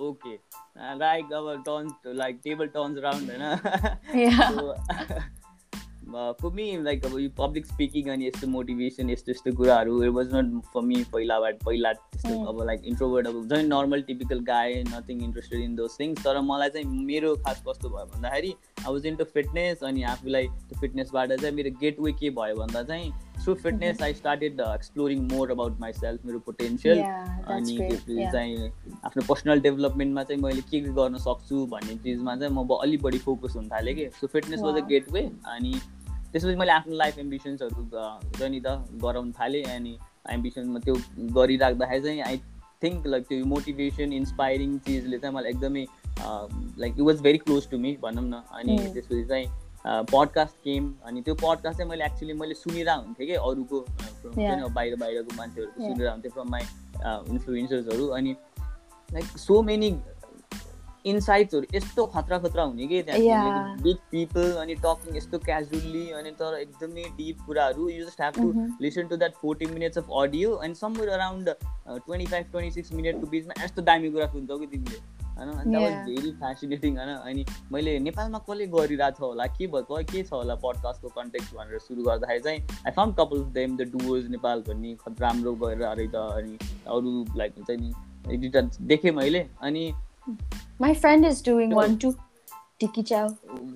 [0.00, 0.38] Okay.
[0.75, 3.59] Like our turns, like table turns around, you know?
[4.13, 4.49] Yeah.
[4.49, 4.75] so,
[6.13, 10.33] for me like अब यो public speaking अनि यस्तो motivation यस्तो यस्तो कुराहरू it was
[10.35, 15.23] not for me पहिलाबाट पहिला त्यस्तो अब लाइक इन्ट्रोभर्ट अब झन् normal typical guy nothing
[15.23, 19.23] interested in those things तर मलाई चाहिँ मेरो खास कस्तो भयो भन्दाखेरि आई वाज इन्टु
[19.33, 23.11] फिटनेस अनि आफूलाई त्यो फिटनेसबाट चाहिँ मेरो गेट वे के भयो भन्दा चाहिँ
[23.43, 28.69] through fitness I started exploring more about myself मेरो पोटेन्सियल अनि त्यसपछि चाहिँ
[29.05, 33.17] आफ्नो पर्सनल डेभलपमेन्टमा चाहिँ मैले के के गर्न सक्छु भन्ने चिजमा चाहिँ म अलिक बढी
[33.25, 35.21] फोकस हुन थालेँ कि। So fitness was a gateway
[35.55, 35.73] अनि
[36.31, 38.67] त्यसपछि मैले आफ्नो लाइफ एम्बिसन्सहरू हुन्छ नि त
[39.03, 39.97] गराउनु थालेँ अनि
[40.31, 40.95] एम्बिसनमा त्यो
[41.37, 42.37] गरिराख्दाखेरि चाहिँ आई
[42.83, 45.85] थिङ्क लाइक त्यो मोटिभेसन इन्सपाइरिङ चिजले चाहिँ मलाई एकदमै
[46.79, 49.47] like it was very close to me भनौँ न। अनि त्यसपछि चाहिँ
[49.85, 53.79] पडकास्ट केम अनि त्यो पडकास्ट चाहिँ मैले एक्चुली मैले सुनिरहेको हुन्थेँ कि अरूको
[54.69, 56.63] बाहिर बाहिरको मान्छेहरूको सुनिरहेको हुन्थेँ फ्रम माई
[57.33, 58.35] इन्फ्लुएन्सर्सहरू अनि
[59.09, 59.95] लाइक सो मेनी
[61.05, 66.57] इन्साइट्सहरू यस्तो खतरा खतरा हुने कि त्यहाँ बिग पिपल अनि टकिङ यस्तो क्याजुअल्ली अनि तर
[66.59, 70.75] एकदमै डिप कुराहरू। You just have to listen to that forty minutes of audio and
[70.75, 74.99] somewhere around twenty five twenty six मिनटको बिचमा यस्तो दामी कुरा सुन्छौ कि तिमीले।
[75.37, 75.49] होइन?
[75.49, 77.09] अनि द्याट वाज भेरी फेसिनेटिङ होइन?
[77.09, 79.45] अनि मैले नेपालमा कसले गरिरहेको छ होला?
[79.57, 83.77] के भयो के छ होला पडकास्टको कन्टेक्ट भनेर सुरु गर्दाखेरि चाहिँ I found couple them
[83.77, 86.57] the Doers Nepal भन्ने राम्रो गरेर रहेछ अनि
[86.97, 87.93] अरू लाइक हुन्छ नि
[88.33, 89.85] एडिटर देखेँ मैले अनि
[90.79, 92.15] My friend is doing one too.
[92.79, 93.27] Tiki Chow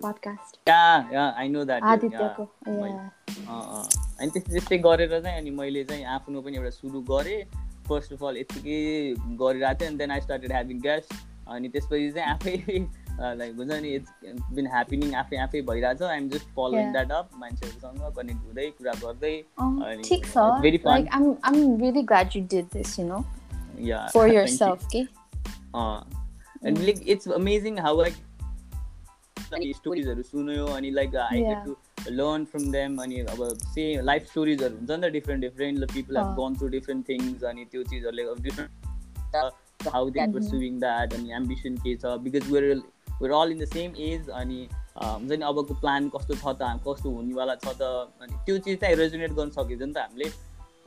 [0.01, 0.55] podcast.
[0.67, 1.83] Yeah, yeah, I know that.
[1.83, 7.41] आदित्यको अनि त्यस्तै त्यस्तै गरेर चाहिँ अनि मैले चाहिँ आफ्नो पनि एउटा सुरु गरेँ।
[7.89, 8.79] फर्स्ट अफ अल यत्तिकै
[9.41, 11.13] गरिरहेको थिएँ अनि then I started having guest
[11.49, 12.55] अनि त्यसपछि चाहिँ आफै
[13.37, 14.11] लाइक हुन्छ नि इट्स
[14.53, 19.35] बिन ह्यापनिङ आफै आफै भइरहेछ। I'm just following that up मान्छेहरूसँग कनेक्ट हुँदै कुरा गर्दै
[19.57, 23.23] अनि ठिक छ। Very fun like I'm I'm really glad you did this you know
[23.87, 25.05] yeah for yourself के
[26.63, 28.23] and like it's amazing how like
[29.47, 34.75] स्टोरिजहरू सुन्यो अनि like I get to learn from them अनि अब से लाइफ स्टोरिजहरू
[34.75, 39.35] हुन्छ नि त different different people have gone through different things अनि त्यो चिजहरूले different
[39.85, 42.81] how they pursuing that अनि एम्बिसन के छ because we're
[43.21, 47.09] we're all in the same age अनि हुन्छ नि अबको प्लान कस्तो छ त कस्तो
[47.15, 47.81] हुनेवाला छ त
[48.21, 50.29] अनि त्यो चिज चाहिँ रेजोनेट गर्न सकिन्छ नि त हामीले।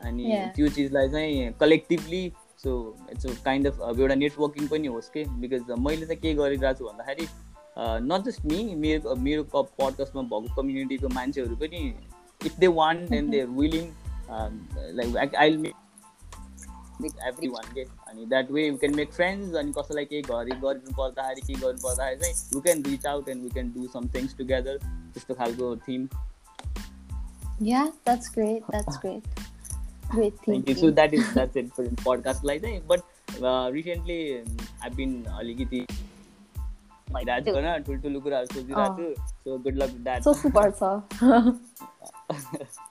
[0.09, 0.25] अनि
[0.57, 2.23] त्यो चिजलाई चाहिँ collectively
[2.63, 2.73] so
[3.13, 7.27] it's kind of एउटा नेटवर्किङ पनि होस् कि बिकज मैले चाहिँ के गरिरहेको छु भन्दाखेरि
[8.09, 11.83] नट जस्ट मी मेरो मेरो पडकास्टमा भएको कम्युनिटीको मान्छेहरू पनि
[12.47, 13.93] if they want and they willing
[15.01, 15.80] like I make
[17.49, 21.47] everyone के अनि that way you can make friends अनि कसैलाई केही घरि गर्नु पर्दाखेरि
[21.47, 24.79] के गर्नु पर्दाखेरि चाहिँ you can reach out and we can do some things together
[25.15, 26.09] त्यस्तो खालको theme
[27.63, 28.63] Yeah, that's great.
[28.73, 29.25] That's great.
[30.09, 30.75] Great, thank, thank you.
[30.77, 32.87] So that is that's it for podcast like that.
[32.89, 33.03] But
[33.43, 34.43] uh, recently
[34.83, 35.81] I've been अलिकति
[37.15, 40.81] भइरहेको ठुल्ठुलो कुराहरू सोचिरहेको छु so good lock that सोच्नुपर्छ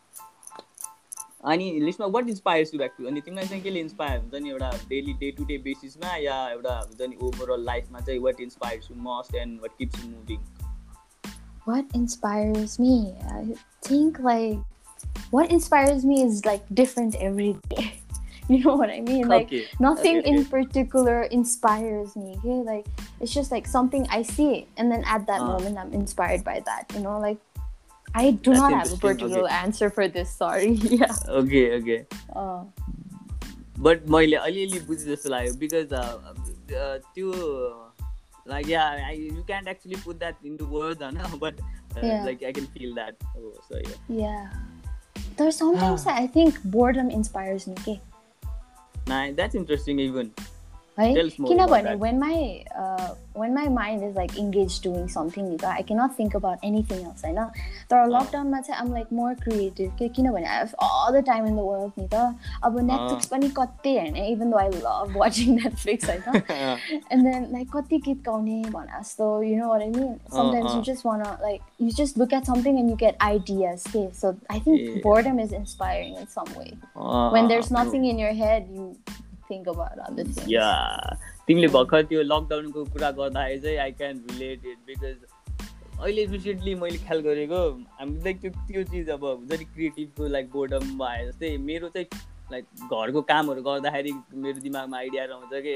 [1.52, 4.70] अनि लिस्टमा what inspires you back to अनि तिमीलाई चाहिँ केले इन्सपायर हुन्छ नि एउटा
[4.88, 8.96] डेली डे टु डे बेसिसमा या एउटा हुन्छ नि ओभरअल लाइफमा चाहिँ what inspires you
[9.08, 10.38] most and what keeps you moving
[11.66, 12.94] What inspires me?
[13.34, 13.54] I
[13.86, 14.58] think like
[15.36, 17.84] what inspires me is like different every day.
[18.48, 19.28] you know what I mean?
[19.28, 19.66] Like okay.
[19.80, 22.36] nothing okay, in particular inspires me.
[22.38, 22.86] Okay, like
[23.20, 25.46] it's just like something I see, and then at that uh.
[25.46, 26.92] moment I'm inspired by that.
[26.94, 27.38] You know, like
[28.14, 29.54] I do That's not have a particular okay.
[29.54, 30.30] answer for this.
[30.30, 30.72] Sorry.
[30.72, 31.12] yeah.
[31.28, 31.72] Okay.
[31.78, 32.06] Okay.
[32.34, 32.64] Uh.
[33.78, 35.88] But मैले अलिअलि बुझे जस्तो लाग्यो because
[37.14, 37.30] त्यो
[38.46, 41.54] like yeah I, you can't actually put that into words know, but
[41.96, 42.24] uh, yeah.
[42.24, 44.50] like I can feel that oh, so yeah yeah
[45.36, 46.14] there's sometimes ah.
[46.14, 47.66] I think boredom inspires
[50.98, 50.98] me.
[50.98, 51.14] Okay?
[51.14, 51.64] Nah, that's interesting even.
[51.64, 52.64] है किनभने when my
[53.38, 56.98] when my mind is like engage doing something नि त I cannot think about anything
[56.98, 57.38] else होइन
[57.90, 61.56] तर लकडाउनमा चाहिँ आम like more creative के किनभने I have all the time in
[61.56, 66.10] the world नि त अब नेटफ्लिक्स पनि कति हेर्ने even though I love watching Netflix
[66.10, 66.42] होइन
[67.12, 70.94] एन्ड देन लाइक कति गीत गाउने भने जस्तो you know or I mean sometimes you
[70.94, 74.60] just want like you just look at something and you get ideas के so I
[74.60, 76.70] think boredom is inspiring in some way
[77.34, 78.92] when there is nothing in your head you
[79.51, 80.47] other things.
[80.47, 81.17] Yeah.
[81.47, 85.15] तिमीले भर्खर त्यो लकडाउनको कुरा गर्दाखेरि चाहिँ I can relate it because
[85.99, 87.61] अहिले recently मैले ख्याल गरेको
[87.99, 92.07] हामी लाइक त्यो त्यो चिज अब हुन्छ नि क्रिएटिभको लाइक बोर्डम आए जस्तै मेरो चाहिँ
[92.51, 94.13] लाइक घरको कामहरू गर्दाखेरि
[94.45, 95.75] मेरो दिमागमा आइडिया आउँछ कि?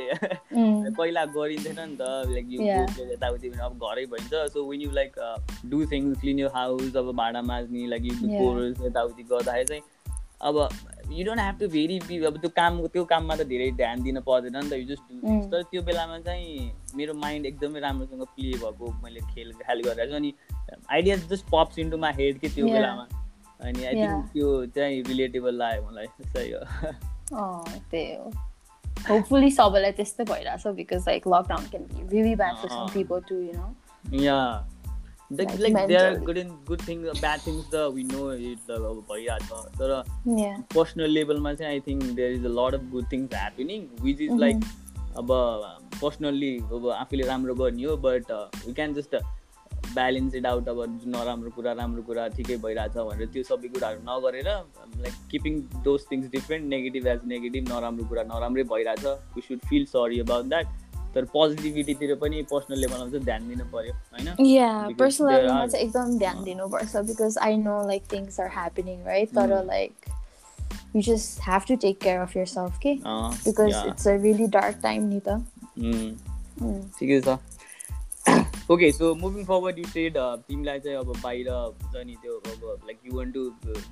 [0.98, 5.20] पहिला गरिन्थेन नि त लाइक यो यताउति अब घरै भइन्छ so when you like
[5.74, 8.06] do things clean you house अब भाँडा माझ्ने लाइक
[8.86, 9.84] यताउति गर्दाखेरि चाहिँ
[10.42, 10.68] अब
[11.12, 14.20] you don't have to very be अब त्यो काम त्यो काममा त धेरै ध्यान दिन
[14.20, 18.58] पर्दैन नि त। यु जस्ट डु तर त्यो बेलामा चाहिँ मेरो माइन्ड एकदमै राम्रोसँग प्ले
[18.58, 20.34] भएको मैले खेल ख्याल गरेर छु। अनि
[20.92, 23.08] idea just pops into my head के त्यो बेलामा।
[23.62, 26.64] अनि आई थिङ्क त्यो चाहिँ रिलेटेबल लाग्यो मलाई। सही हो।
[27.92, 28.32] त्यही हो।
[29.10, 33.36] होपफुली सबैलाई त्यस्तै भइरहेछ because like lockdown can be really bad for some people too
[33.36, 33.68] you know
[34.24, 34.38] yeah
[35.38, 38.66] like, like, like there are good and good things bad things the we know it
[38.68, 39.92] the भइरहेको छ तर
[40.76, 44.40] personal लेभलमा चाहिँ I think there is a lot of good things happening which is
[44.40, 44.66] like
[45.18, 45.32] अब
[46.02, 48.32] personally अब आफूले राम्रो गर्ने हो but
[48.66, 49.16] we can just
[49.88, 50.80] balance it out अब
[51.16, 54.50] नराम्रो कुरा राम्रो कुरा ठिकै भइरहेछ भनेर त्यो सबै कुराहरू नगरेर
[55.02, 59.86] like keeping those things different negative as negative नराम्रो कुरा नराम्रै भइरहेछ we should feel
[59.94, 60.82] sorry about that
[61.16, 66.18] तर पोजिटिभिटीतिर पनि पर्सनल लेभलमा चाहिँ ध्यान दिनु पर्यो होइन या पर्सनल लेभलमा चाहिँ एकदम
[66.18, 70.12] ध्यान दिनुपर्छ because I know like things are happening right तर like
[70.96, 75.10] you just have to take care of yourself के because it's a really dark time
[75.10, 75.42] नि त
[77.00, 77.38] ठिकै छ।
[78.72, 83.00] Okay so moving forward you said तिमीलाई चाहिँ अब बाहिर हुन्छ नि त्यो अब like
[83.06, 83.42] you want to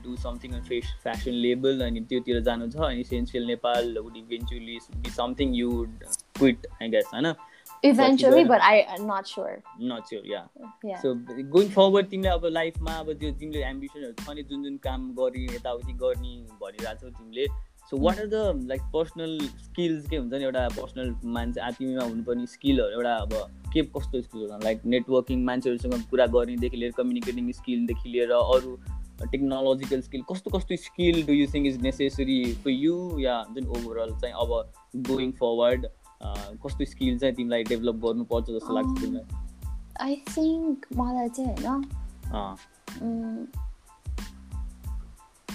[0.03, 5.09] do something face fashion label अनि त्योतिर जानु छ अनि essential Nepal would eventually be
[5.11, 5.71] something you
[6.35, 7.05] quit, I guess,
[8.45, 9.63] but I am not sure.
[9.79, 10.45] Not sure, yeah.
[10.83, 10.99] yeah.
[11.01, 11.15] So
[11.49, 15.45] going forward, तिमीले अब लाइफमा अब त्यो तिमीले एम्बिसनहरू छ नि जुन जुन काम गर्ने
[15.45, 17.47] यताउति गर्ने भनिरहेको छौ तिमीले
[17.91, 22.45] so what are the like personal skills के हुन्छ नि एउटा पर्सनल मान्छे तिमीमा हुनुपर्ने
[22.47, 23.33] स्किलहरू एउटा अब
[23.73, 28.75] के कस्तो स्किल लाइक नेटवर्किङ मान्छेहरूसँग कुरा गर्नेदेखि लिएर कम्युनिकेटिङ स्किलदेखि लिएर अरू
[29.23, 34.15] टेक्नोलोजिकल स्किल कस्तो कस्तो skill do you think is necessary for you या जुन ओभरअल
[34.21, 34.53] चाहिँ अब
[35.09, 35.87] गोइङ फरवर्ड
[36.63, 39.25] कस्तो स्किल चाहिँ तिमीलाई डेभलप गर्नुपर्छ जस्तो लाग्छ तिमीलाई?
[40.01, 41.85] आई थिङ्क मलाई चाहिँ होइन।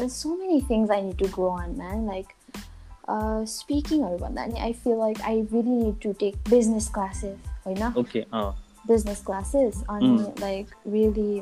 [0.08, 2.26] So many things I need to grow on man like
[3.48, 7.82] स्पिकिङहरू भन्दा नि I feel like I really need to take business classes होइन?
[7.98, 8.24] ओके
[8.88, 11.38] बिजनेस क्लासेस अनि like really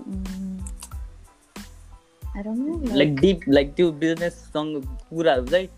[2.37, 4.71] I don't know like deep like त्यो बिजनेससँग
[5.11, 5.69] कुराहरू चाहिँ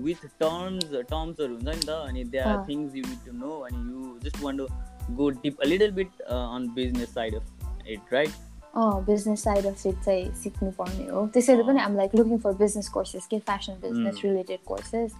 [0.00, 3.84] with terms टर्म्सहरू हुन्छ नि त अनि they are things you need to know अनि
[3.84, 4.66] you just want to
[5.12, 8.42] go deep a little bit on business side of it right
[8.76, 12.88] business side of it चाहिँ सिक्नु पर्ने हो त्यसैले पनि I'm like looking for business
[12.88, 15.12] courses के fashion business related courses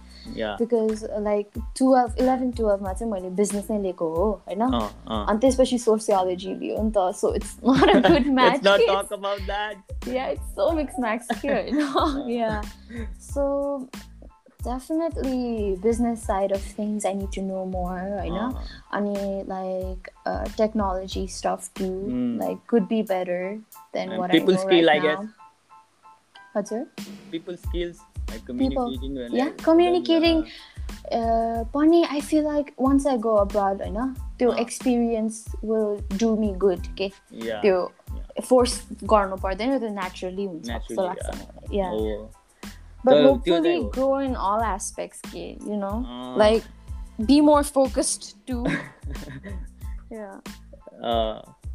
[0.61, 6.55] because like twelve eleven टुवेल्भमा चाहिँ मैले business नै लिएको हो होइन अनि त्यसपछि सोसियोलोजी
[6.55, 11.47] लियो नि त so it's not a good match yeah it's so mix max के
[11.47, 12.61] होइन yeah
[13.29, 13.47] so
[14.63, 18.49] definitely business side of things i need to know more right now
[18.91, 19.01] uh,
[19.45, 22.39] like uh, technology stuff too mm.
[22.39, 23.59] like could be better
[23.93, 25.25] than and what people I know skill right i guess
[26.53, 26.87] what's it
[27.31, 27.99] people skills
[28.29, 29.37] like communicating people.
[29.37, 30.47] yeah communicating
[31.11, 36.35] uh, Bonnie, I feel like once I go abroad, you know, the experience will do
[36.35, 36.87] me good.
[36.93, 37.61] Okay, yeah.
[37.61, 38.43] The yeah.
[38.43, 41.25] force garno parदैन त्यो naturally हुन्छ जस्तो लाग्छ
[41.71, 41.91] yeah.
[41.91, 42.29] Oh.
[43.03, 46.63] but so, hopefully grow in all aspects ke, you know uh, like
[47.25, 48.63] be more focused too
[50.11, 50.39] yeah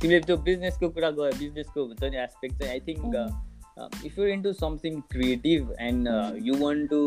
[0.02, 4.52] तिमीले त्यो बिजनेसको कुरा गयो बिजनेसको हुन्छ नि एस्पेक्ट चाहिँ I think if you into
[4.60, 6.08] something creative and
[6.46, 7.00] you want to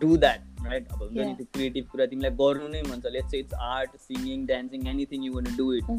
[0.00, 3.34] do that right अब हुन्छ नि त्यो क्रिएटिभ कुरा तिमीलाई गर्नु नै मन छ let's
[3.40, 5.90] it's art singing dancing anything you want do it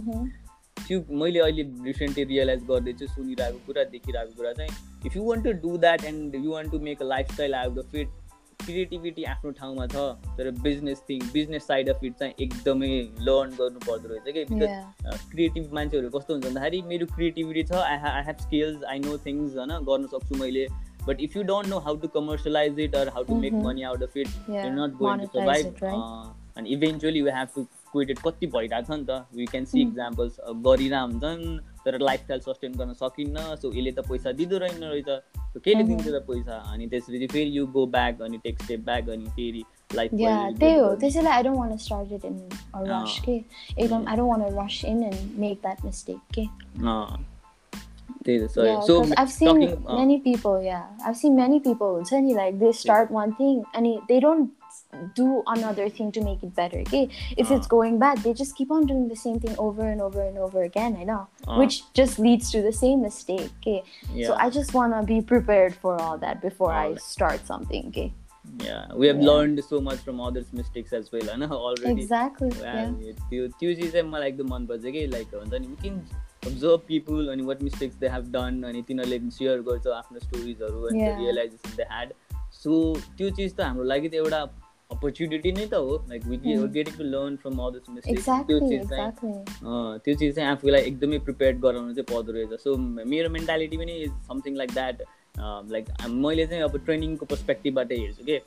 [0.77, 4.71] त्यो मैले अहिले रिसेन्टली रियलाइज गर्दैछु सुनिरहेको कुरा देखिरहेको कुरा चाहिँ
[5.07, 7.95] if you want to do that and you want to make a lifestyle out of
[7.95, 8.09] it
[8.61, 10.05] creativity आफ्नो ठाउँमा छ
[10.39, 12.89] तर business thing business side of it चाहिँ एकदमै
[13.21, 14.45] लर्न गर्नु पर्दो रहेछ कि?
[14.45, 19.17] बिकज क्रिएटिभ मान्छेहरू कस्तो हुन्छ भन्दाखेरि मेरो क्रिएटिभिटी छ I I have skills I know
[19.27, 20.67] things होइन गर्न सक्छु मैले
[21.07, 24.03] but if you don't know how to commercialise it or how to make money out
[24.03, 25.85] of it you not going to survive
[26.57, 29.25] अनि eventually we have to quitted कति भइरहेको छ नि त.
[29.37, 31.44] वी क्यान सी इक्जाम्पल्स गरिरह हुन्छन्
[31.85, 35.09] तर lifestyle sustain गर्न सकिन्न सो यसले त पैसा दिँदो रहेन रहेछ।
[35.64, 36.57] केले दिन्छ त पैसा?
[36.72, 39.62] अनि त्यसपछि फेरि यु गो ब्याक अनि टेक स्टेप ब्याक अनि फेरि
[39.94, 42.37] लाइफ त्यही हो। त्यसैले I don't want start it in
[42.77, 43.37] rush के?
[43.79, 46.44] एकदम I don't want rush in and make that mistake के?
[48.29, 52.03] yeah, so I've seen talking, uh, many people yeah I've seen many people
[52.38, 54.65] like they start one thing and they don't
[55.15, 57.56] do another thing to make it better okay if uh.
[57.56, 60.38] it's going bad they just keep on doing the same thing over and over and
[60.38, 61.58] over again i know uh.
[61.58, 64.28] which just leads to the same mistake okay yeah.
[64.28, 68.12] so i just want to be prepared for all that before i start something okay
[68.63, 69.30] yeah we have yeah.
[69.30, 72.89] learned so much from others mistakes as well I know already exactly yeah
[73.30, 76.02] त्यो त्यो चिज चाहिँ मलाई एकदम मनपर्छ कि like हुन्छ नि वी क्यान
[76.50, 81.12] observe people अनि what mistakes they have done अनि तिनीहरूले सेयर गर्छ आफ्नो स्टोरिजहरू अनि
[81.22, 82.13] रियलाइजेसन दे ह्याड
[82.63, 82.80] सो
[83.17, 84.41] त्यो चिज त हाम्रो लागि त एउटा
[84.90, 86.37] अपर्च्युनिटी नै त हो like we
[86.75, 89.11] getting to learn from all this mistakes त्यो चिज चाहिँ
[90.05, 92.77] त्यो चिज चाहिँ आफूलाई एकदमै प्रिपेयर गराउनु चाहिँ पर्दो रहेछ सो
[93.14, 95.03] मेरो मेन्टालिटी पनि is something like that
[95.72, 95.92] like
[96.25, 98.40] मैले चाहिँ अब ट्रेनिङको पर्सपेक्टिभबाट हेर्छु कि?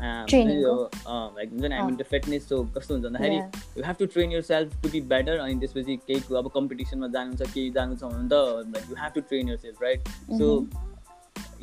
[0.00, 3.36] लाइक हुन्छ नि हामी फिटनेस सो कस्तो हुन्छ भन्दाखेरि
[3.78, 7.50] you have to train yourself to be better अनि त्यसपछि केही अब कम्पिटिसनमा जानु छ
[7.54, 10.52] केही जानु छ भने त like you have to train yourself right so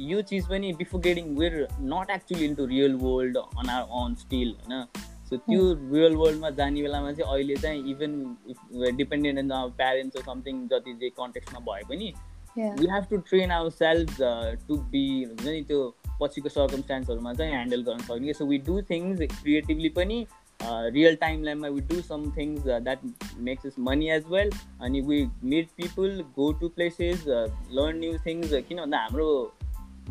[0.10, 4.56] यो चिज पनि before getting we're not actually into real world on are on still
[4.62, 4.86] होइन
[5.30, 10.68] सो त्यो रियल वर्ल्डमा जाने बेलामा चाहिँ अहिले चाहिँ even if dependent in parents something
[10.68, 12.14] जति जे कन्टेक्समा भए पनि
[12.58, 14.18] we have to train ourself
[14.68, 15.80] to be हुन्छ नि त्यो
[16.22, 20.26] पछिको सर्कमस्टान्सहरूमा चाहिँ ह्यान्डल गर्न सक्ने। So we do things creatively पनि
[20.96, 23.00] रियल टाइम लाइफमा we do some things that
[23.48, 28.54] makes us money as well अनि we meet people go to places learn new things
[28.70, 29.28] किन भन्दा हाम्रो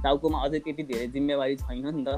[0.03, 2.09] टाउकोमा अझै त्यति धेरै जिम्मेवारी छैन नि त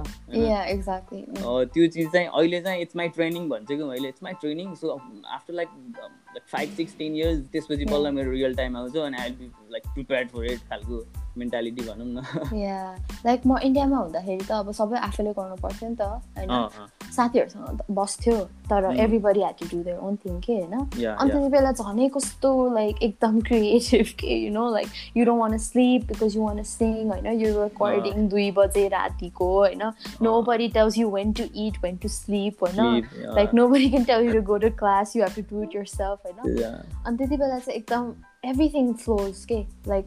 [1.74, 4.90] त्यो चिज चाहिँ अहिले चाहिँ इट्स माई ट्रेनिङ भन्छ कि मैले it's my training so
[5.26, 5.68] after like
[6.52, 10.26] five six ten years त्यसपछि बल्ल मेरो रियल टाइम आउँछ अनि I be like prepare
[10.26, 11.04] for it खालको।
[11.38, 12.22] मेन्टालिटी भनौँ न।
[13.26, 16.02] लाइक म इन्डियामा हुँदाखेरि त अब सबै आफैले गर्नु पर्थ्यो नि त
[16.36, 16.52] होइन?
[17.16, 18.36] साथीहरूसँग बस्थ्यो
[18.70, 20.74] तर everybody had to do their own thing के होइन?
[21.06, 25.56] अन्त त्यति बेला झनै कस्तो लाइक एकदम क्रिएटिभ के you know like you don't want
[25.66, 27.26] sleep because you want sing होइन?
[27.40, 29.82] यु रेकर्डिङ दुई बजे रातिको होइन?
[30.42, 33.08] Nobody tells you when to eat when to sleep होइन?
[33.36, 36.26] Like nobody can tell you to go to class you have to do it yourself
[36.26, 36.38] होइन?
[37.06, 38.12] अनि त्यति बेला चाहिँ एकदम
[38.44, 39.64] एभ्रिथिङ फ्लोज के?
[39.88, 40.06] Like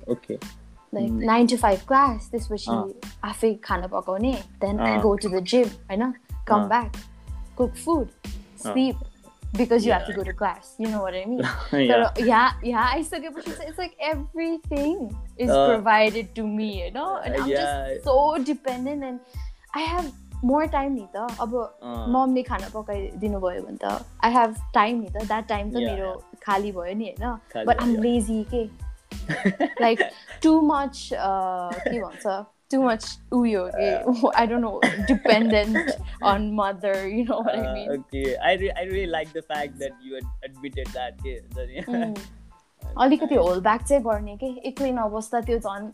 [0.94, 2.78] Like nine to five class त्यसपछि
[3.30, 6.12] आफै खाना पकाउने then I go to the gym होइन
[6.48, 7.02] come back
[7.56, 8.30] cook food
[8.62, 9.10] sleep
[9.56, 10.74] because you have to go to class.
[10.78, 11.42] You know what I mean?
[11.72, 12.10] yeah.
[12.14, 17.20] So yeah, yeah, आइसकेपछि चाहिँ it's like everything is uh, provided to me, you know?
[17.24, 17.88] And I'm yeah.
[17.92, 19.20] just so dependent and
[19.74, 21.52] I have more time नि त अब
[22.14, 26.10] ममले खाना पकाइदिनु भयो भने त I have time नि त द्याट टाइम त मेरो
[26.42, 28.64] खाली भयो नि होइन बट आम लेजी के
[29.80, 30.02] like
[30.40, 31.70] too much uh
[32.68, 33.70] too much uyo
[34.34, 38.84] i don't know dependent on mother you know what i mean okay i, re- I
[38.84, 41.14] really like the fact that you had admitted that
[43.00, 45.88] अलिकति whole back चाहिँ गर्ने कि एक्लै नबस्दा त्यो झन्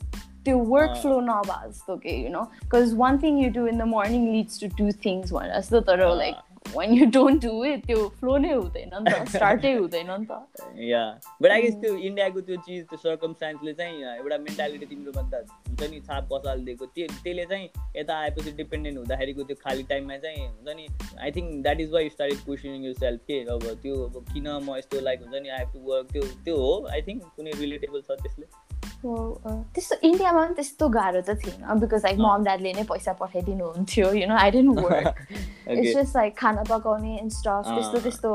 [0.44, 3.82] त्यो work flow नभए जस्तो के you know because one thing you do in the
[3.94, 6.36] morning leads to two things भनेर जस्तो तर like
[6.73, 10.81] when you don't do it त्यो फ्लो नै हुँदैन नि त स्टार्टै हुँदैन नि त।
[10.89, 11.03] या
[11.41, 15.89] बट आई गेस त्यो इन्डियाको त्यो चिज त्यो सर्कमस्टान्सले चाहिँ एउटा मेन्टालिटी तिम्रोमा त हुन्छ
[15.91, 20.75] नि छाप बसालिदिएको त्यो त्यसले चाहिँ यता आएपछि डिपेन्डेन्ट हुँदाखेरिको त्यो खाली टाइममा चाहिँ हुन्छ
[20.81, 20.87] नि
[21.19, 25.01] I think that is why start pushing yourself के अब त्यो अब किन म यस्तो
[25.09, 28.19] लाइक हुन्छ नि आई हेभ टु वर्क त्यो त्यो हो। आई थिङ्क कुनै रिलेटेबल छ
[28.23, 28.64] त्यसले।
[29.04, 34.12] त्यस्तो इन्डियामा पनि त्यस्तो गाह्रो त थिएन बिकज लाइक मम ड्याडले नै पैसा पठाइदिनु हुन्थ्यो
[34.14, 35.22] you know I didn't work
[35.68, 38.34] it's just like खाना पकाउने एन्ड स्टफ त्यस्तो त्यस्तो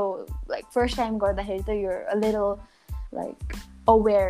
[0.50, 2.48] लाइक फर्स्ट टाइम गर्दाखेरि त you're a little
[3.14, 3.56] like
[3.88, 4.26] aware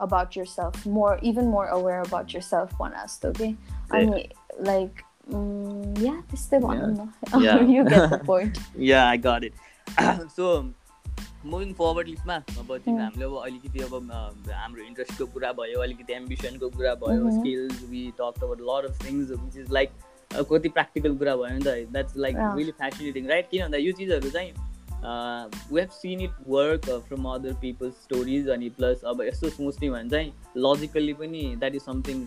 [0.00, 3.54] about yourself more even more aware about yourself भन जस्तो कि
[3.92, 4.24] अनि
[4.70, 5.04] लाइक
[6.06, 9.54] या त्यस्तै भनौँ न you get the point yeah I got it
[10.36, 10.50] so
[11.45, 14.11] moving forward लिस्टमा अब तिमी हामीले अब अलिकति अब
[14.53, 19.31] हाम्रो इन्ट्रेस्टको कुरा भयो अलिकति एम्बिसनको कुरा भयो स्किल्स वी टक अब lot of things
[19.31, 19.89] which is like
[20.51, 24.29] कति प्र्याक्टिकल कुरा भयो नि त that's like really fascinating right किन भन्दा यो चिजहरू
[24.29, 24.51] चाहिँ
[25.71, 30.09] we have seen it work from other people's stories अनि प्लस अब यस्तो सोच्ने भने
[30.09, 32.25] चाहिँ लजिकल्ली पनि that is something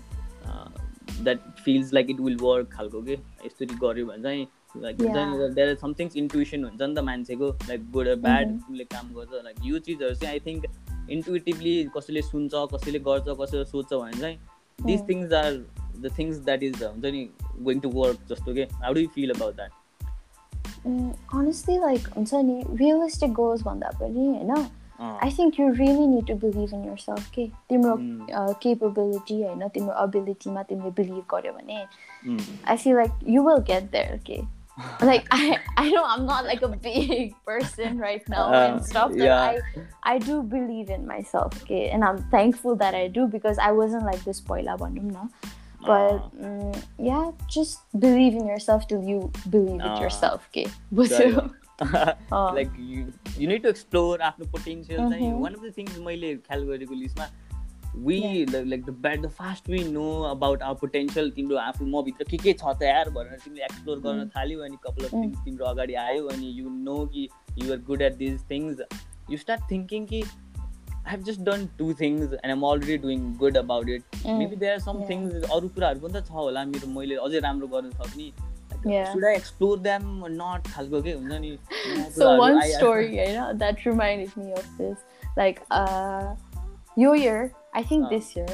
[1.22, 3.12] that feels like it will work खालको के?
[3.46, 8.07] यसरी गऱ्यो भने चाहिँ like there are somethings intuition हुन्छ नि त मान्छेको लाइक गुड
[8.19, 13.37] ब्याड उसले काम गर्छ लाइक यो चिजहरू चाहिँ आई थिङ्क इन्टुइटिभली कसैले सुन्छ कसैले गर्छ
[13.41, 14.39] कसैले सोध्छ भने चाहिँ
[14.79, 15.51] this things are
[15.97, 17.27] the things that is हुन्छ नि
[17.61, 19.71] गोइङ टु वर्क जस्तो के how do feel about that
[21.35, 24.67] honestly like हुन्छ नि रियलिस्टिक गोल्स भन्दा पनि होइन
[24.99, 27.95] I think you really need to believe in yourself के तिम्रो
[28.59, 31.83] केपेबिलिटी होइन तिम्रो अबिलिटीमा तिमीले बिलिभ गर्यो भने
[32.65, 34.41] I feel like you will get there के
[35.01, 39.11] like I, I know I'm not like a big person right now uh, and stuff.
[39.11, 39.59] But yeah.
[40.03, 43.71] I, I do believe in myself, okay, and I'm thankful that I do because I
[43.71, 45.27] wasn't like this poila bandum na.
[45.85, 50.67] But um, yeah, just believe in yourself till you believe uh, it yourself, okay.
[51.81, 52.71] Like
[53.39, 57.27] you need to explore आफ्नो potential चाहिँ one of the things मैले ख्याल गरेको लिस्टमा
[57.95, 58.19] We
[58.49, 62.53] like the bad the fast we know about our potential तिम्रो आफू मभित्र के के
[62.53, 66.27] छ त यार भनेर तिमीले एक्सप्लोर गर्न थाल्यौ अनि कपाल अफ थिङ्स तिम्रो अगाडि आयो
[66.35, 67.27] अनि यु नो कि
[67.61, 68.83] you are good at these things
[69.31, 73.57] you start thinking कि I have just done two things and am already doing good
[73.57, 77.19] about it maybe there are some things अरू कुराहरू पनि त छ होला मेरो मैले
[77.27, 78.31] अझै राम्रो गर्न सक्ने
[78.85, 79.11] yeah.
[79.11, 80.67] should I explore them or not?
[82.11, 84.97] so one story, you know, that reminded me of this.
[85.37, 86.35] Like uh
[86.97, 88.46] New Year, I think uh, this year,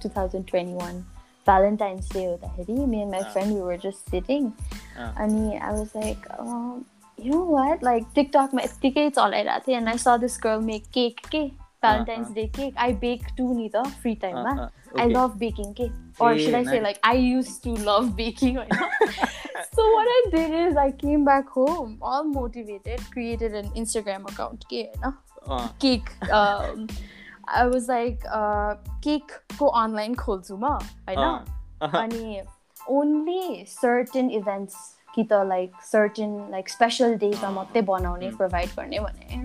[0.00, 1.04] 2021,
[1.44, 4.52] Valentine's Day with Ahri, me and my uh, friend, we were just sitting.
[4.98, 6.84] Uh, and I was like, oh,
[7.16, 7.82] you know what?
[7.82, 12.04] Like TikTok, my tickets all right, and I saw this girl make cake, cake, uh-huh.
[12.04, 12.74] Valentine's Day cake.
[12.76, 14.36] I bake too, neither free time.
[14.36, 15.02] Uh, okay.
[15.02, 15.92] I love baking cake.
[16.18, 16.74] Or hey, should I nice.
[16.74, 18.90] say, like, I used to love baking right now.
[19.72, 24.64] so what I did is I came back home all motivated, created an Instagram account,
[24.68, 25.12] ke, na?
[25.46, 25.68] Uh.
[25.78, 26.08] cake.
[26.30, 26.88] Um,
[27.88, 31.44] Like, uh, cake ko online खोल्छु म होइन
[31.82, 32.40] अनि
[32.90, 34.74] only certain events
[35.14, 39.44] कि त like certain like special डेजमा मात्रै बनाउने provide गर्ने भने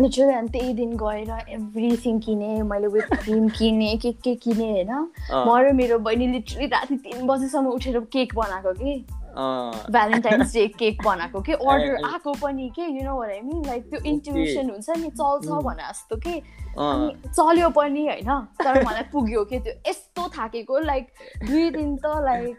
[0.00, 4.92] लिटरली अनि त्यही दिन गएर एभ्रिथिङ किने मैले विथ क्रिम किने के के किने होइन
[5.32, 11.02] म र मेरो बहिनी लिटरली राति तिन बजीसम्म उठेर केक बनाएको कि भ्यालेन्टाइन्स डे केक
[11.04, 11.52] बनाएको कि?
[11.52, 12.82] अर्डर आएको पनि के?
[12.82, 16.38] You know I mean like त्यो इन्ट्युसन हुन्छ नि चल्छ भने जस्तो के?
[16.78, 18.30] अनि चल्यो पनि होइन?
[18.62, 19.58] तर मलाई पुग्यो के?
[19.58, 21.12] त्यो यस्तो थाकेको लाइक
[21.44, 22.56] दुई दिन त लाइक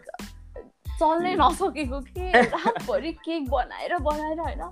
[0.98, 2.30] चल्नै नसकेको कि?
[2.34, 4.62] रातभरि केक बनाएर बनाएर होइन?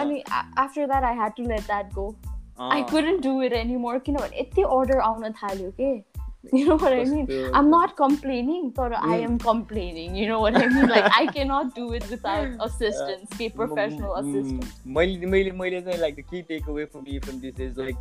[0.00, 2.14] अनि after that I had to let that go
[2.60, 6.09] I couldn't do it anymore किनभने यति अर्डर आउन थाल्यो के?
[6.53, 7.27] you know what I mean?
[7.53, 10.15] I'm not complaining, but I am complaining.
[10.15, 10.87] You know what I mean?
[10.87, 14.73] Like I cannot do it without assistance, pay professional assistance.
[14.97, 17.97] मैले मैले मैले चाहिँ like the key takeaway for me from this is like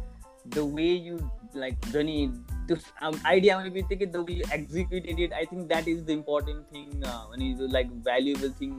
[0.56, 1.18] the way you
[1.54, 2.18] like Johnny
[2.68, 2.76] त्यो
[3.26, 7.48] idea आउने बित्तिकै the way executed it I think that is the important thing अनि
[7.72, 8.70] like valuable thing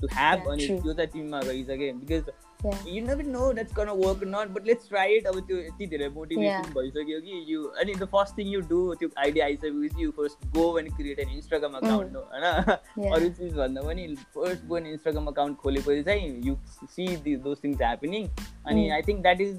[0.00, 2.30] to have अनि त्यो चाहिँ तिमीमा रहेछ कि because
[2.65, 6.07] you never know that's can work not but let's try it अब त्यो यति धेरै
[6.11, 10.47] मोटिभेसन भइसक्यो कि यु अनि the first thing you do त्यो आइडिया आइसकेपछि you first
[10.55, 15.27] go and create an Instagram account होइन अरू चिज भन्दा पनि first go an Instagram
[15.27, 16.55] account खोलेपछि चाहिँ you
[16.85, 18.27] see the those things happening
[18.65, 19.53] अनि I think that is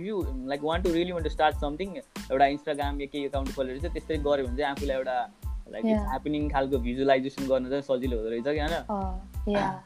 [0.00, 3.78] you like want to really want to start something एउटा Instagram या केही एकाउन्ट खोलेर
[3.78, 5.16] चाहिँ त्यस्तै गऱ्यो भने चाहिँ आफूलाई एउटा
[5.70, 9.80] लाइक ह्यापनिङ खालको भिजुलाइजेसन गर्न चाहिँ सजिलो हुँदो रहेछ कि होइन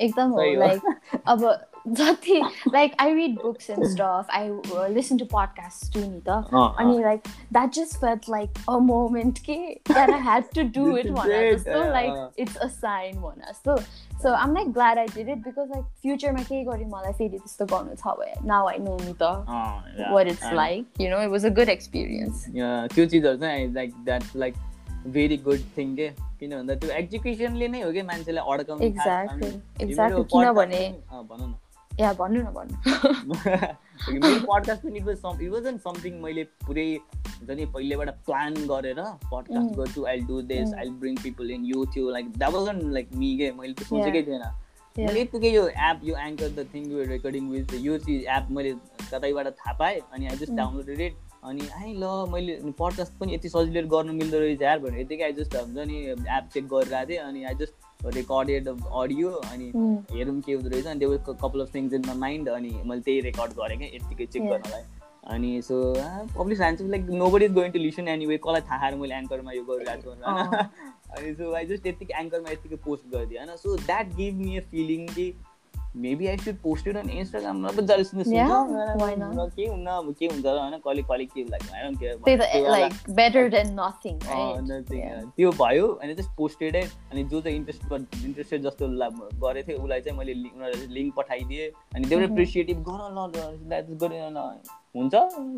[0.00, 1.44] एकदम हो लाइक अब
[1.88, 2.40] जति
[2.72, 4.48] like I read books and stuff I
[4.94, 9.56] listen to podcast too नि त अनि like that just felt like a moment के
[9.90, 13.76] that I had to do it भने जस्तो लाइक इट्स अ साइन भने जस्तो
[14.22, 17.64] so um like glad I did it because like फ्युचरमा केही गरेँ मलाई फेरि त्यस्तो
[17.74, 18.32] गर्नु छ भए?
[18.46, 19.32] नाउ आई नो नि त
[20.12, 22.46] what it's like you know it was a good experience
[22.94, 24.54] त्यो चिजहरू चाहिँ like that like
[25.14, 26.08] very good thing के
[26.40, 30.82] किन भन्दा त्यो एजुकेसनले नै हो कि मान्छेलाई अड्काउने किनभने
[31.12, 31.54] भनौँ न।
[32.00, 32.76] या भन्नु न भन्नु।
[34.12, 38.54] मेरो पडकास्ट पनि it was some it wasn't something मैले पुरै हुन्छ नि पहिलेबाट प्लान
[38.72, 39.00] गरेर
[39.32, 43.14] पडकास्ट गर्छु I do this I bring people in you थियो like that wasn't like
[43.22, 43.50] me के?
[43.60, 44.44] मैले त सोचेकै थिएन।
[44.96, 48.74] मैले यतिकै यो एप यो Anchor the thing you recording with यो चिज एप मैले
[49.00, 51.16] कतैबाट थाहा पाएँ अनि आई जस्ट डाउनलोडेड इट
[51.48, 55.32] अनि आइ ल मैले पडकास्ट पनि यति सजिलो गर्नु मिल्दो रहेछ यार भनेर यतिकै आई
[55.42, 59.72] जस्ट हुन्छ नि एप चेक गरिरहेको थिएँ अनि आई जस्ट रेकर्डेड अडियो अनि
[60.12, 63.20] हेरौँ के हुँदो रहेछ अनि त्यो couple of things in my mind अनि मैले त्यही
[63.20, 64.82] रेकर्ड गरेँ क्या यत्तिकै चेक गर्नलाई
[65.26, 65.76] अनि so
[66.38, 70.14] public science like nobody is going to listen anyway कसलाई थाहा मैले एङ्करमा यो गरिरहेको
[70.14, 70.26] छु
[71.16, 74.62] अनि सो आई जस्ट यत्तिकै एङ्करमा यत्तिकै पोस्ट गरिदिएँ होइन so that give me a
[74.70, 75.26] feeling कि
[75.96, 78.24] maybe I should post it on Instagram अब जहिले सुन्नु
[79.50, 84.18] के हुन्न अब के हुन्छ होइन कहिले कहिले के लाइक बेटर देन नथिङ
[85.36, 87.92] त्यो भयो अनि जस्ट पोस्टेड अनि जो चाहिँ इन्ट्रेस्ट
[88.24, 93.80] इन्ट्रेस्टेड जस्तो गरेको थियो उसलाई चाहिँ मैले उनीहरूले लिङ्क पठाइदिएँ अनि देवर एप्रिसिएटिभ गर ल
[93.96, 94.38] गरेन
[94.95, 95.15] हुन्छ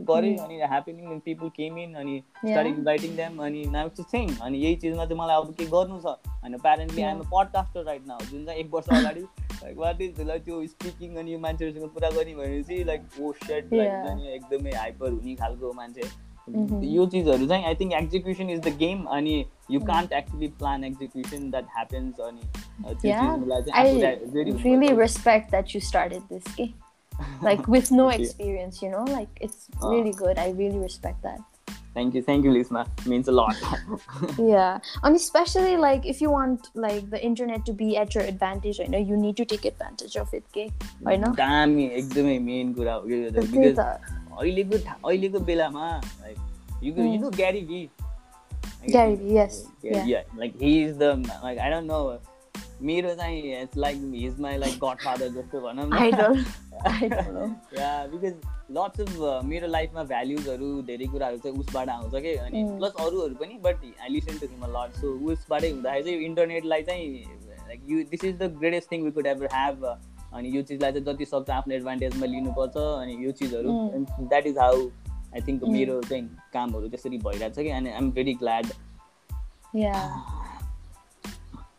[0.08, 4.58] गरेँ अनि ह्याप्पनिङ पिपुल केम इन अनि स्टार्ट इन्भाइटिङ देम अनि नाउ टु थिङ अनि
[4.58, 8.46] यही चिजमा चाहिँ मलाई अब के गर्नु छ अनि apparently I'm podcaster right now जुन
[8.46, 9.22] चाहिँ एक वर्ष अगाडि
[9.54, 14.30] लाइक वाट इज लाइक त्यो स्पिकिङ अनि मान्छेहरूसँग कुरा गर्ने भनेपछि लाइक ओ सेट लाइक
[14.36, 16.12] एकदमै हाइपर हुने खालको मान्छे
[16.94, 19.36] यो चिजहरू चाहिँ I think execution is the game अनि
[19.72, 22.42] you can't actually plan execution that happens अनि
[24.64, 26.74] really respect that you started this game
[27.42, 31.42] like with no experience you know like it's really good i really respect that
[31.96, 32.88] Thank you, thank you, Lisma.
[33.06, 33.56] Means a lot.
[34.40, 38.80] yeah, and especially like if you want like the internet to be at your advantage,
[38.80, 40.72] I know you need to take advantage of it, okay?
[41.06, 41.32] I know.
[41.38, 47.62] दामी एकदमै main कुरा हो यो because अहिलेको अहिलेको बेलामा like you you know Gary
[47.70, 47.88] Vee
[48.86, 49.66] Gary Vee, yes.
[49.82, 50.24] Yeah, yeah.
[50.36, 52.20] Like he is the like I don't know.
[52.83, 54.75] मेरो चाहिँ it's like his my like
[55.05, 58.35] godfather जस्तो भनौँ न। या बिकज
[58.71, 62.35] लट्स अफ मेरो लाइफमा भ्याल्युजहरू धेरै कुराहरू चाहिँ उसबाट आउँछ कि?
[62.35, 63.07] अनि प्लस mm.
[63.07, 67.07] अरूहरू पनि but I listen to him lot so उसबाटै हुँदाखेरि चाहिँ इन्टरनेटलाई चाहिँ
[67.69, 71.05] like you this is the greatest thing we could ever have अनि यो चिजलाई चाहिँ
[71.05, 73.71] जति सक्छ आफ्नो एडभान्टेजमा लिनुपर्छ अनि यो चिजहरू।
[74.21, 74.89] That is how
[75.35, 77.71] I think मेरो चाहिँ कामहरू त्यसरी भइरहेको छ कि?
[77.71, 78.67] अनि आइएम भेरी ग्ल्याड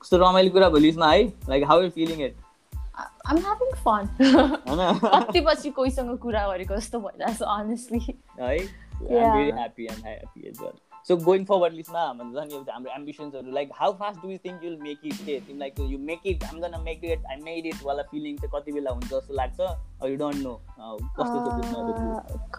[0.01, 2.37] कस्तो रमाइलो कुरा भोलिसमा है like how you feeling it
[3.31, 4.07] I'm having fun.
[4.19, 7.99] कति पछि कोहीसँग कुरा गरेको जस्तो भइरहेको छ honestly.
[8.39, 9.89] है I'm very happy.
[9.89, 10.77] I'm happy as well.
[11.09, 14.63] So going forward, लिस्टमा हाम्रो झन् एउटा हाम्रो एम्बिसन्सहरू like how fast do you think
[14.63, 17.65] you'll make it के तिमी like you make it um gonna make it I made
[17.65, 19.59] it वाला feeling चाहिँ कति बेला हुन्छ जस्तो लाग्छ
[20.09, 20.53] यु डोन्ट नो
[21.19, 21.37] कस्तो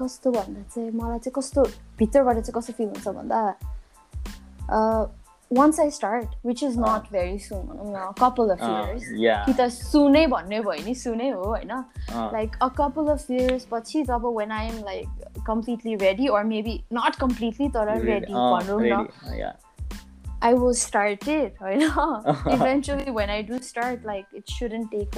[0.00, 1.64] कस्तो भन्दा चाहिँ मलाई चाहिँ कस्तो
[1.98, 3.40] भित्रबाट चाहिँ कस्तो फिल हुन्छ भन्दा
[5.49, 9.03] once I start, which is not very soon, a couple of years.
[9.13, 9.45] Yeah.
[9.45, 11.73] कि त सुनै भन्ने भयो नि सुनै हो होइन
[12.33, 15.07] like a couple of years पछि जब when I am like
[15.45, 19.53] completely ready or maybe not completely तर ready भनौँ न
[20.41, 21.81] I will start it होइन
[22.57, 25.15] eventually when I do start like it shouldn't take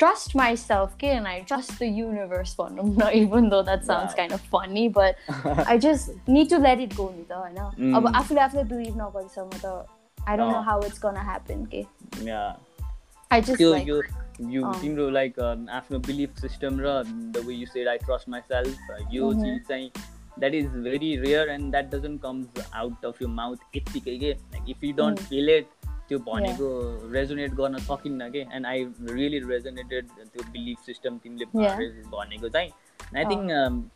[0.00, 4.40] trust myself okay and I trust the universe not even though that sounds kind of
[4.40, 5.16] funny but
[5.72, 9.50] I just need to let it go ni ta हैन अब आफूले आफूले believe नगरेसम्म
[9.64, 9.86] त
[10.26, 11.86] I don't know how it's gonna happen okay
[12.22, 12.56] yeah
[13.30, 13.98] I just you, like you,
[14.54, 15.36] you तिम्रो like
[15.80, 16.94] आफ्नो belief system र
[17.36, 19.90] the way you said I trust myself यो चिज चाहिँ
[20.42, 24.74] that is very rare and that doesn't comes out of your mouth यत्तिकै के like
[24.76, 25.73] if you don't feel it
[26.09, 26.67] त्यो भनेको
[27.13, 28.39] रेजोनेट गर्न सकिन्न कि?
[28.53, 32.71] एन्ड आई रियली रेजोनेटेड त्यो बिलिफ सिस्टम तिमीले भनेको चाहिँ।
[33.15, 33.49] आई थिङ्क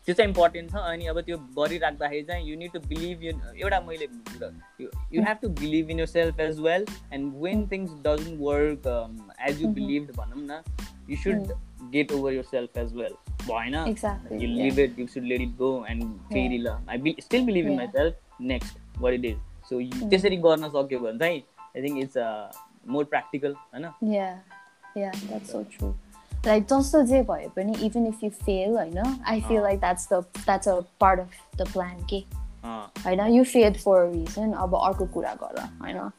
[0.04, 3.32] त्यो चाहिँ इम्पोर्टेन्ट छ। अनि अब त्यो गरिराख्दाखेरि चाहिँ you need to believe you
[3.62, 4.06] एउटा मैले
[5.14, 8.86] you have to believe in yourself as well and when things doesn't work
[9.48, 10.62] as you believe भनौँ न
[11.10, 11.52] you should
[11.92, 13.74] get over yourself as well भएन
[14.42, 17.76] you leave it you should let it go and फेरि ल। I still believe in
[17.96, 19.38] myself next what it is
[19.70, 19.80] so
[20.10, 21.42] त्यसरी गर्न सक्यो भने चाहिँ
[21.75, 22.51] I think it's uh,
[22.85, 24.35] more practical, होइन Yeah,
[24.95, 25.93] yeah, that's so true.
[26.45, 28.97] Like जस्तो जे भए पनि even if you fail होइन
[29.27, 32.23] I feel like that's the that's a part of the plan के
[33.05, 36.11] होइन you failed for a reason अब अर्को कुरा गर होइन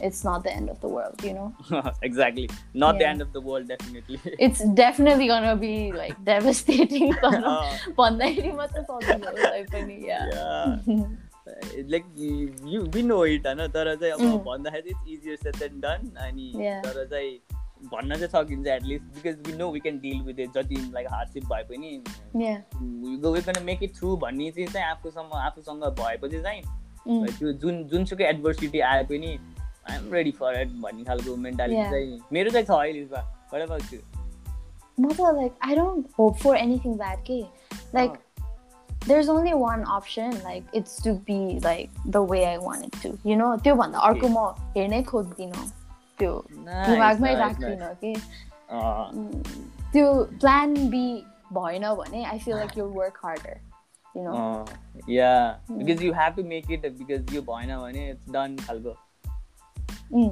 [0.00, 1.54] it's not the end of the world, you know?
[2.02, 2.50] exactly.
[2.74, 2.98] Not yeah.
[2.98, 4.20] the end of the world, definitely.
[4.38, 7.12] it's definitely gonna be like devastating.
[7.14, 10.26] भन्दाखेरि मात्र सजिलो yeah.
[10.32, 11.04] yeah.
[11.89, 12.05] Like
[12.65, 16.53] you we know it होइन तर चाहिँ अब भन्दाखेरि it's easier said than done अनि
[16.57, 17.39] तर चाहिँ
[17.85, 21.43] भन्न चाहिँ सकिन्छ at least because we know we can deal with it जति लाइक हार्डसिप
[21.43, 22.03] भए पनि
[22.35, 26.61] we can make it through भन्ने चिज चाहिँ आफूसँग आफूसँग भएपछि चाहिँ
[27.07, 29.37] त्यो जुन जुनसुकै एडभर्सिटी आए पनि
[29.89, 34.01] I am ready for it भन्ने खालको मेन्टालिटी चाहिँ मेरो चाहिँ छ अहिले
[34.99, 37.41] म त like I don't hope for anything bad के
[37.95, 38.11] like
[39.06, 43.18] there's only one option like it's to be like the way I want it to
[43.24, 44.46] you know त्यो भन्दा अर्को म
[44.76, 45.68] हेर्नै खोज्दिनँ
[46.18, 48.14] त्यो दिमागमै राख्दिनँ कि
[49.92, 50.08] त्यो
[50.42, 51.06] प्लान बी
[51.52, 53.58] भएन भने I feel like you work harder
[54.16, 54.64] you know uh,
[55.06, 55.78] yeah mm.
[55.78, 58.94] because you have to make it because you भएन भने it's done खालको
[60.12, 60.30] mm,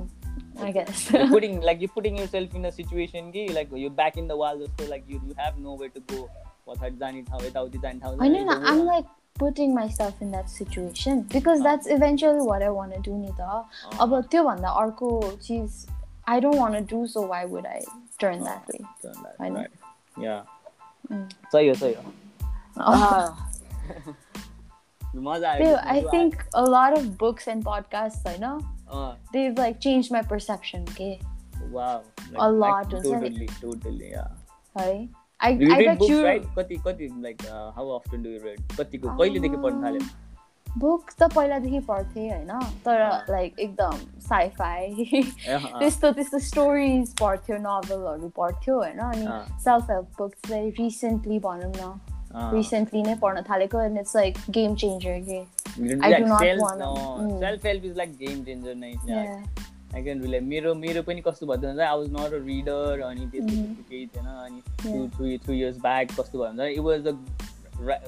[0.68, 4.16] I guess you're putting like you're putting yourself in a situation कि like you're back
[4.22, 6.22] in the wall just like you you have nowhere to go
[6.68, 9.07] पछाडि जाने ठाउँ यताउति जाने ठाउँ होइन I'm like
[9.39, 13.99] putting myself in that situation because that's eventually what I want to do नि त
[14.01, 15.11] अब त्योभन्दा अर्को
[15.47, 15.87] चिज
[16.27, 17.81] I don't want to do so why would I
[18.18, 18.81] turn that way
[19.41, 19.66] होइन
[21.53, 22.03] सही हो सही हो
[25.29, 28.47] मजा आयो I think a lot of books and podcasts होइन
[29.35, 31.12] they've like changed my perception okay
[31.72, 34.33] wow like, a lot like, totally totally yeah
[34.79, 36.25] है I, you I read books, you...
[36.25, 36.45] right?
[36.59, 38.61] कति कति like uh, how often do you read?
[38.79, 40.07] कतिको कहिलेदेखि पढ्न थाल्यो?
[40.79, 42.49] Book त पहिलादेखि पढ्थेँ होइन
[42.85, 43.01] तर
[43.31, 45.05] लाइक एकदम साइफाई
[45.47, 49.27] त्यस्तो त्यस्तो स्टोरिज पढ्थ्यो नोभलहरू पढ्थ्यो होइन अनि
[49.64, 54.75] सेल्फ हेल्प बुक्स चाहिँ रिसेन्टली भनौँ न रिसेन्टली नै पढ्न थालेको and it's like game
[54.85, 58.93] changer के I do not want self help is like game changer नै
[59.96, 63.28] आई क्यान रिलाइ मेरो मेरो पनि कस्तो भयो भन्दा I was not a reader अनि
[63.32, 67.14] त्यस्तो केही थिएन अनि two three three years back कस्तो भयो भन्दा इट वाज अ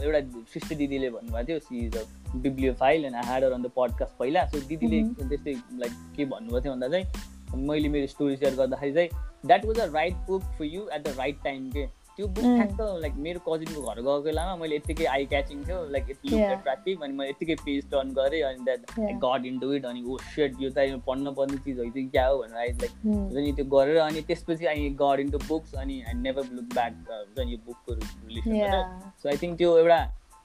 [0.03, 0.19] एउटा
[0.53, 2.03] सृष्टि दिदीले भन्नुभएको थियो she is a
[2.79, 4.45] bibliophile and I had on the podcast पहिला.
[4.45, 9.09] सो दिदीले त्यस्तै लाइक के भन्नुभएको थियो भन्दा चाहिँ मैले मेरो स्टोरी सेयर गर्दाखेरि चाहिँ
[9.45, 11.85] that was a right book for you at the right time के
[12.17, 16.09] त्यो बुक ठ्याक्क लाइक मेरो कजिनको घर गएको बेलामा मैले यत्तिकै आई क्याचिङ थियो लाइक
[16.09, 20.03] लुक एट्र्याक्टिभ अनि मैले यत्तिकै पेज टर्न गरेँ अनि that got in do it अनि
[20.03, 23.35] ओ सेट यो त पढ्न पर्ने चिज हो चाहिँ क्या हो भनेर आई लाइक हुन्छ
[23.35, 26.97] नि त्यो गरेर अनि त्यसपछि I got into books अनि आई नेभर लुक ब्याक
[27.11, 30.01] हुन्छ नि यो बुकको रिलेसन सो आई थिङ्क त्यो एउटा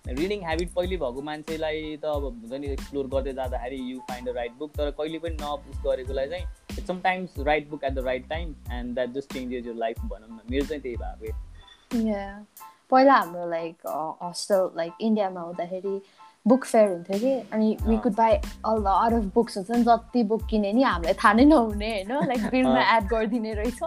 [0.08, 4.32] रिडिङ ह्याबिट पहिले भएको मान्छेलाई त अब हुन्छ नि एक्सप्लोर गर्दै जाँदाखेरि you find a
[4.32, 8.54] right book तर कहिले पनि नपुस गरेकोलाई चाहिँ sometimes right book at the right time
[8.72, 11.55] and that just changes your life भनौँ न। मेरो चाहिँ त्यही भएको।
[12.90, 13.86] पहिला हाम्रो लाइक
[14.22, 16.00] हस्टेल लाइक इन्डियामा हुँदाखेरि
[16.48, 19.82] बुक फेयर हुन्थ्यो कि अनि we could buy all the are of books हुन्छ नि
[19.82, 23.80] जति बुक किने नि हामीलाई थाहा नै नहुने होइन लाइक बिलमा एड गरिदिने रहेछ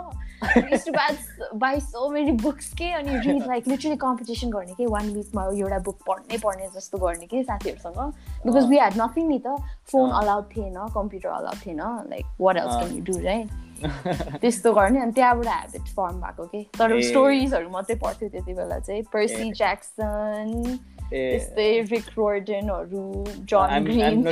[1.56, 5.80] बाई सो मेनी बुक्स के अनि रिड लाइक लिटरली कम्पिटिसन गर्ने कि वान विकमा एउटा
[5.80, 8.00] बुक पढ्नै पढ्ने जस्तो गर्ने कि साथीहरूसँग
[8.45, 9.56] बिकज वी ह्याड नथिङ नि त
[9.91, 13.68] फोन अलाउड थिएन कम्प्युटर अलाउड थिएन like what else can you do right
[14.41, 19.03] त्यस्तो गर्ने अनि त्यहाँबाट ह्याबिट फर्म भएको के तर स्टोरिजहरू मात्रै पढ्थ्यो त्यति बेला चाहिँ।
[19.13, 20.77] पर्सी ज्याक्सन
[21.09, 23.03] त्यस्तै रिक रोर्डनहरू
[23.45, 24.23] जन ग्रिन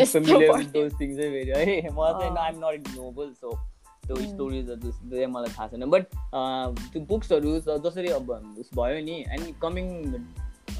[4.07, 8.31] त्यो स्टोरिजहरू चाहिँ मलाई थाहा छैन। बट त्यो बुक्सहरू जसरी अब
[8.75, 9.87] भयो नि एन्ड कमिङ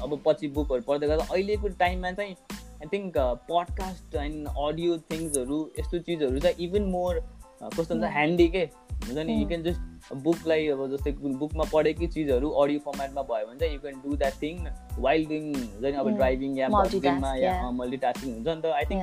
[0.02, 3.18] अब पछि बुकहरू पढ्दै गर्दा अहिलेको टाइममा चाहिँ I think
[3.50, 7.20] podcast and audio थिङ्सहरू यस्तो चिजहरू चाहिँ इभन मोर
[7.62, 8.64] कस्तो हुन्छ ह्यान्डी के?
[9.06, 13.58] हुन्छ नि यु क्यान जस्ट बुकलाई अब जस्तै बुकमा पढेकै चिजहरू अडियो फर्मेटमा भयो भने
[13.58, 14.66] चाहिँ you can do that thing
[14.98, 19.02] while doing हुन्छ नि अब ड्राइभिङ या बसिङमा या मल्टिटास्किङ हुन्छ नि त। आई थिङ्क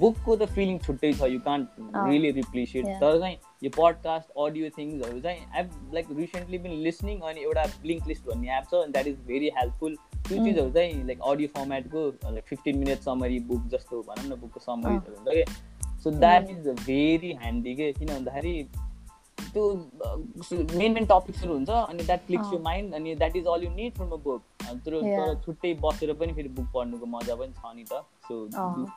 [0.00, 5.20] बुकको त फिलिङ छुट्टै छ यु कान्ट रियली रिप्लिसिएट तर चाहिँ यो पडकास्ट अडियो थिङ्सहरू
[5.20, 9.18] चाहिँ आई लाइक रिसेन्टली पनि लिसनिङ अनि एउटा ब्लिङ्क लिस्ट भन्ने एप छ द्याट इज
[9.26, 9.96] भेरी हेल्पफुल
[10.28, 14.60] त्यो चिजहरू चाहिँ like audio फर्मेटको like fifteen minute summary book जस्तो भनौँ न बुकको
[14.60, 15.44] समरीहरू हुन्छ कि?
[16.04, 18.56] So that is very handy के किन भन्दाखेरि
[19.52, 19.68] त्यो
[20.78, 23.94] मेन मेन टपिक्सहरू हुन्छ अनि द्याट क्लिक्स यु माइन्ड अनि that is all you need
[23.94, 24.42] from a book
[24.86, 28.44] तर छुट्टै बसेर पनि फेरि बुक पढ्नुको मजा पनि छ नि त so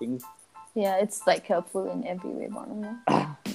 [0.01, 0.27] things
[0.77, 3.35] yeah it's like helpful in every way भनौँ न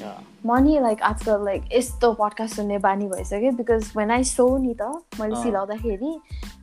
[0.46, 4.74] म नि लाइक आजकल लाइक यस्तो पडकास्ट सुन्ने बानी भइसक्यो बिकज वेन आई सो नि
[4.82, 6.14] त मैले सिलाउँदाखेरि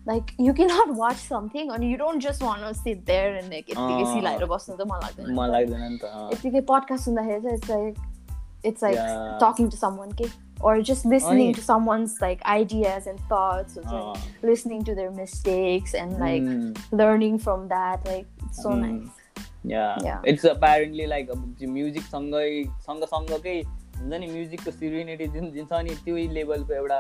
[0.08, 3.70] like you can not watch something अनि you don't just want sit there and like
[3.70, 7.70] यत्तिकै सिलाएर बस्नु त मन लाग्दैन मन लाग्दैन नि त यत्तिकै पडकास्ट सुन्दाखेरि चाहिँ it's
[7.70, 10.32] like it's like talking to someone के
[10.68, 15.94] or just listening to someone's like ideas and thoughts or like, listening to their mistakes
[15.94, 16.70] and like mm.
[16.90, 18.80] learning from that like it's so mm.
[18.84, 19.17] nice
[20.27, 23.61] it's apparently like अब म्युजिकसँगै सँगसँगकै
[23.99, 26.99] हुन्छ नि म्युजिकको सिरिनिटी जुन जुन छ नि त्यही लेभलको एउटा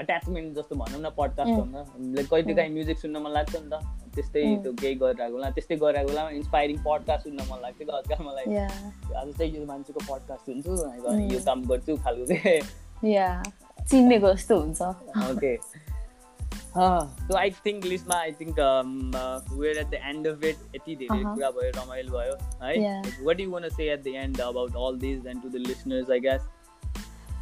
[0.00, 1.74] एट्याचमेन्ट जस्तो भनौँ न पडकास्टसँग
[2.16, 3.80] लाइक कहिले काहीँ म्युजिक सुन्न मन लाग्छ नि त
[4.14, 8.56] त्यस्तै त्यो केही गरिरहेको बेला त्यस्तै गरिरहेको बेलामा इन्सपाइरिङ पडकास्ट सुन्न मन लाग्थ्यो आजकल मलाई
[8.56, 10.72] आज चाहिँ यो मान्छेको पडकास्ट सुन्छु
[11.34, 12.60] यो काम गर्छु खालको के
[13.88, 14.82] चिन्नेको जस्तो हुन्छ
[15.30, 15.52] ओके
[16.77, 21.51] सो आई थिङ्क लिस्टमा I think where at the end of it यति धेरै कुरा
[21.59, 25.41] भयो रमाइलो भयो है what you want say at the end about all this and
[25.43, 26.49] to the listeners I guess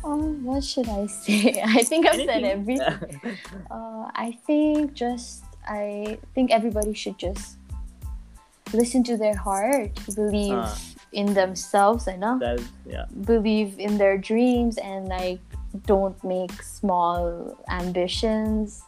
[0.10, 1.62] Oh, what should I say?
[1.62, 3.32] I think I've said everything.
[3.78, 7.58] uh, I think just I think everybody should just
[8.74, 10.76] listen to their heart, believe uh,
[11.12, 12.40] in themselves, I know.
[12.86, 13.06] Yeah.
[13.26, 15.42] Believe in their dreams and like
[15.86, 18.82] don't make small ambitions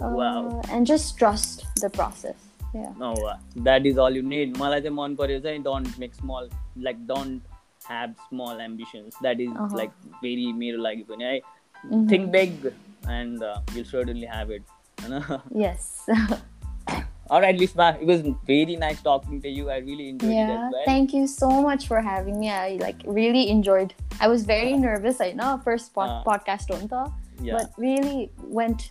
[0.00, 0.60] wow.
[0.70, 2.34] and just trust the process
[2.74, 6.14] yeah no uh, that is all you need मलाई चाहिँ मन पर्यो चाहिँ don't make
[6.14, 7.42] small like don't
[7.88, 9.76] have small ambitions that is uh-huh.
[9.76, 9.92] like
[10.22, 12.06] very मेरो लागि पनि है mm-hmm.
[12.08, 12.72] think big
[13.08, 14.62] and uh, you'll certainly have it
[15.54, 16.08] yes
[17.30, 20.54] all right Lisma it was very nice talking to you I really enjoyed yeah, it
[20.54, 24.44] as well thank you so much for having me I like really enjoyed I was
[24.44, 27.54] very uh, nervous I know first pod- uh, podcast on yeah.
[27.58, 28.90] but really went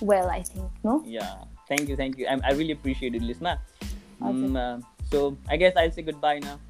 [0.00, 0.70] well, I think.
[0.82, 1.02] No.
[1.04, 1.44] Yeah.
[1.68, 1.96] Thank you.
[1.96, 2.26] Thank you.
[2.26, 3.58] I, I really appreciate it, Lisma.
[4.20, 4.78] Um, uh,
[5.10, 6.60] so I guess I'll say goodbye now.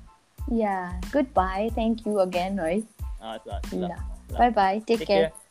[0.50, 0.92] Yeah.
[1.10, 1.70] Goodbye.
[1.74, 2.84] Thank you again, right?
[3.20, 3.38] Uh,
[4.38, 4.82] Bye bye.
[4.86, 5.30] Take, Take care.
[5.30, 5.43] care.